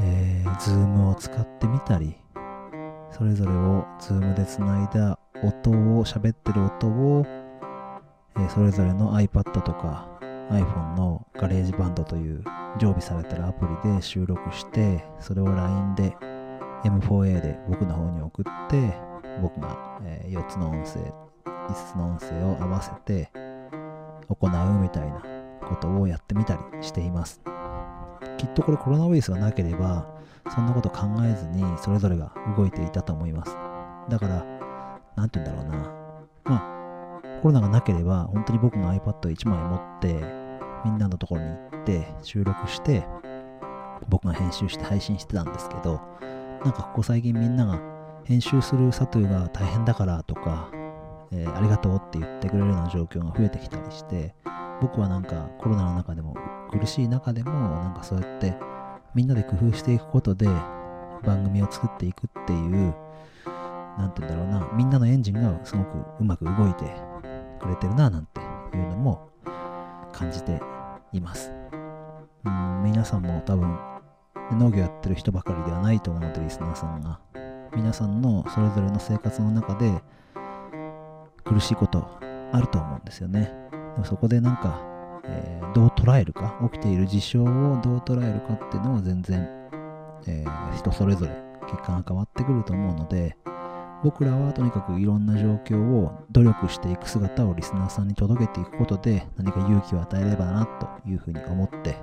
[0.00, 2.16] えー、Zoom を使ってみたり
[3.10, 7.44] それぞれを Zoom でつないだ音を喋ってる音を、えー
[8.48, 10.08] それぞれの iPad とか
[10.50, 12.42] iPhone のガレージバンドという
[12.78, 16.16] 常備されてるアプリで収録してそれを LINE で
[16.84, 18.92] M4A で僕の方に送って
[19.40, 21.23] 僕が、え4つの音声
[21.68, 23.30] 5つの音声を合わせて
[24.28, 25.22] 行うみたいな
[25.66, 27.40] ことをやってみたりしています。
[28.38, 30.06] きっとこれコロナウイルスがなければ
[30.50, 33.56] そんなこと考えずにそれぞれが動いていたと思います。
[34.08, 34.44] だから
[35.16, 35.78] なんて言うんだろうな。
[36.44, 40.14] まあコロナがなければ本当に僕が iPad1 枚持って
[40.84, 43.06] みんなのところに行って収録して
[44.08, 46.00] 僕が編集して配信してたんですけど
[46.64, 47.80] なんかここ最近みんなが
[48.24, 50.70] 編集するサトゥが大変だからとか、
[51.34, 54.34] えーありがとうって言ってくれるような状況が増えてきたりして
[54.80, 56.36] 僕はなんかコロナの中でも
[56.70, 58.54] 苦しい中でもなんかそうやって
[59.14, 60.46] みんなで工夫していくことで
[61.24, 62.94] 番組を作っていくっていう
[63.98, 66.84] なんて言うんだろうなみんなのエンジンがすごくうまく動いて
[67.60, 69.28] くれてるななんていうのも
[70.12, 70.60] 感じて
[71.12, 71.52] います。
[72.44, 73.78] うん皆さんも多分
[74.52, 77.20] 農業やってる人ばかりではないと思うのでリスナーさんが。
[77.76, 80.00] 皆さんのそれぞれの生活の中で
[81.44, 82.06] 苦しいこと
[82.52, 83.52] あると思うんですよね
[84.04, 84.94] そこでなんか
[85.26, 87.44] えーどう捉えるか、起きている事象を
[87.82, 89.48] どう捉えるかっていうのは全然、
[90.26, 91.32] えー人それぞれ
[91.68, 93.36] 結果が変わってくると思うので、
[94.04, 101.96] 僕らはとにかくいろんな状況を努力していく姿をリスナーさんに届けていくことで何か勇気を与えればなというふうに思って、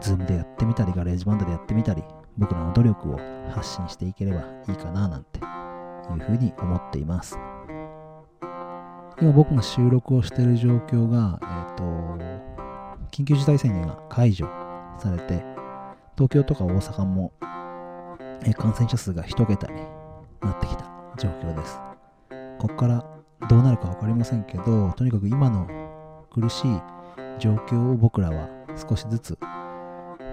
[0.00, 2.04] ズームでやってみたり、ガレージバンドでやってみたり、
[2.38, 3.18] 僕らの努力を
[3.50, 7.38] 発信していければいいかななんていうふうに思っています。
[9.20, 11.84] 今僕が収録をしている状況が、えっ、と、
[13.10, 14.48] 緊急事態宣言が解除
[14.98, 15.44] されて、
[16.14, 17.32] 東京とか大阪も、
[18.42, 19.82] えー感染者数が1桁に
[20.40, 20.84] なってきた
[21.18, 21.78] 状況です。
[22.58, 23.04] ここから
[23.50, 25.68] どうなるか分かりませんけど、とにかく今の
[26.30, 26.80] 苦しい
[27.38, 28.48] 状況を僕らは
[28.88, 29.38] 少しずつ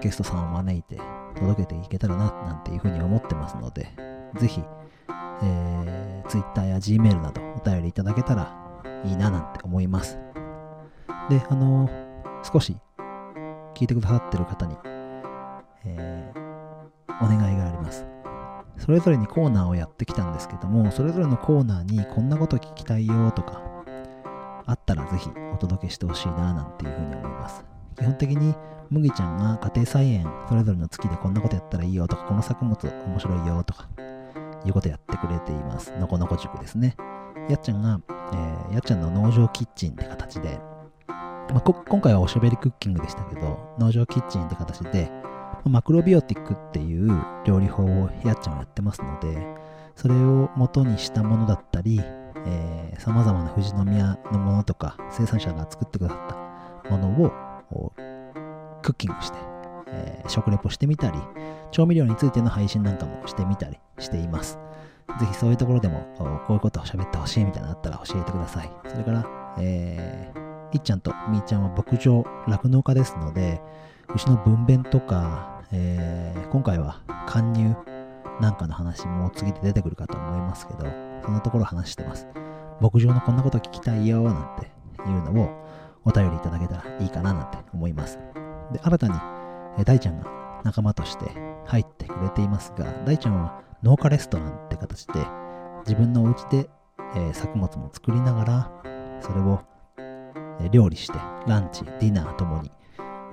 [0.01, 0.97] ゲストさんを招いて
[1.35, 3.89] 届けていけたらななんていうふうに思ってますので、
[4.37, 4.61] ぜひ、
[5.43, 8.66] えー、Twitter や Gmail などお便りいただけたら
[9.05, 10.17] いいななんて思います。
[11.29, 11.89] で、あの
[12.43, 12.77] 少し
[13.75, 14.75] 聞いてくださってる方に、
[15.85, 16.47] えー
[17.21, 18.05] お願いがあります。
[18.77, 23.61] それぞれにコーナーをやってきたんですけども、それぞれのコーナーにこんなこと聞きたいよとか、
[24.65, 27.65] あったらぜひお届けしてほしいななんていうふうに思います。
[27.95, 28.55] 基本的に
[28.89, 33.89] 麦ちゃんが家庭菜園それぞれの月でこんなことやったらいいよとか、この作物面白いよとか、
[34.63, 35.91] いうことやってくれています。
[35.97, 36.95] のこのこ塾ですね。
[37.49, 40.59] やっちゃんが、えーやっちゃんの農場キッチンって形で、
[41.07, 45.09] まあ、今回はおしゃべりクッキングでしたけど、農場キッチンって形で、
[45.65, 47.09] マクロビオティックっていう
[47.45, 49.47] 料理法をやっちゃんはやってますので、
[49.95, 51.99] それを元にしたものだったり、
[52.45, 57.09] えー、様々な富士宮のものとか、生産者が作ってくださったもの
[57.71, 57.93] を
[58.81, 59.37] クッキングして、
[59.87, 61.17] えー食レポしてみたり、
[61.71, 64.59] 調味料についての配信なんかもしてみたりしています。
[65.19, 68.71] ぜひそういうところでも、こういうことを喋ってほしいみたいなのあったら教えてください。
[68.87, 69.25] それから、
[69.59, 73.61] えー、いっちゃんとみーちゃんは牧場、酪農家ですので、
[74.15, 77.75] 牛の分娩とか、えー今回は貫入
[78.39, 80.85] なんかの話も次で出てくるかと思いますけど、
[81.23, 82.27] そんなところ話してます。
[82.79, 84.67] 牧場のこんなこと聞きたいよなんて
[85.01, 85.49] いうのを
[86.05, 88.17] お便りいただけたらいいかななんて思います。
[88.71, 89.13] で、新たに、
[89.77, 91.25] えー大ちゃんが仲間として
[91.65, 95.13] 入ってくれていますが、大ちゃんは農家レストランって形で
[95.85, 96.69] 自分のお家で、
[97.15, 98.71] え作物も作りながら、
[99.21, 99.61] それを、
[100.71, 101.17] 料理して
[101.47, 102.71] ランチ、ディナーともに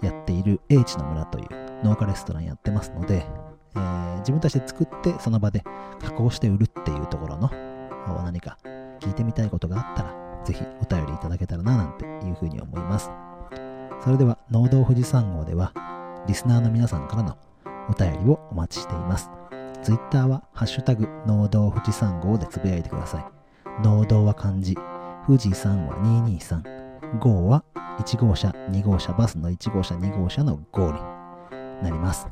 [0.03, 1.47] やっている英知の村という
[1.83, 3.27] 農家レストランやってますので、
[3.75, 5.63] えー自分たちで作ってその場で
[6.01, 7.51] 加工して売るっていうところの
[8.25, 8.59] 何か
[9.01, 10.15] 聞いてみたいことがあったら
[10.47, 13.11] ぜひお便りいただけたらななんていうふうに思います。
[14.03, 15.73] それでは農道富士山号では
[16.27, 17.37] リスナーの皆さんからの
[17.89, 19.31] お便りをお待ちしています。
[19.85, 23.25] ツイッターはハッシュタグ農道富士山号でつぶやいてください
[23.83, 24.77] 農道は漢字
[25.27, 27.65] 富士山は223号は
[27.99, 30.99] 1号車2号車バスの1号車2号車の号に
[31.83, 32.27] なります。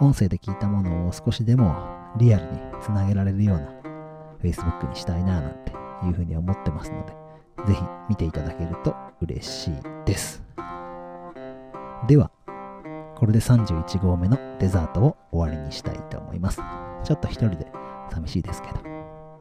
[0.00, 1.74] 音声で聞いたものを少しでも
[2.18, 3.72] リアルにつなげられるような
[4.42, 5.72] Facebook にしたいななんて
[6.06, 7.12] いうふうに思ってますので、
[7.66, 9.74] ぜひ見ていただけると嬉しい
[10.04, 10.42] です。
[12.06, 12.30] では、
[13.16, 16.60] これで31号目のデザートを終わりにしたいと思います。
[17.04, 17.66] ちょっと一人で
[18.10, 18.80] 寂しいですけど、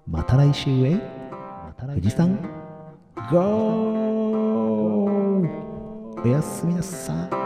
[0.07, 1.01] また来週へ、
[1.77, 2.37] 富士山、
[3.29, 4.05] ゴー
[4.95, 5.14] おやす
[6.65, 7.44] みなさい。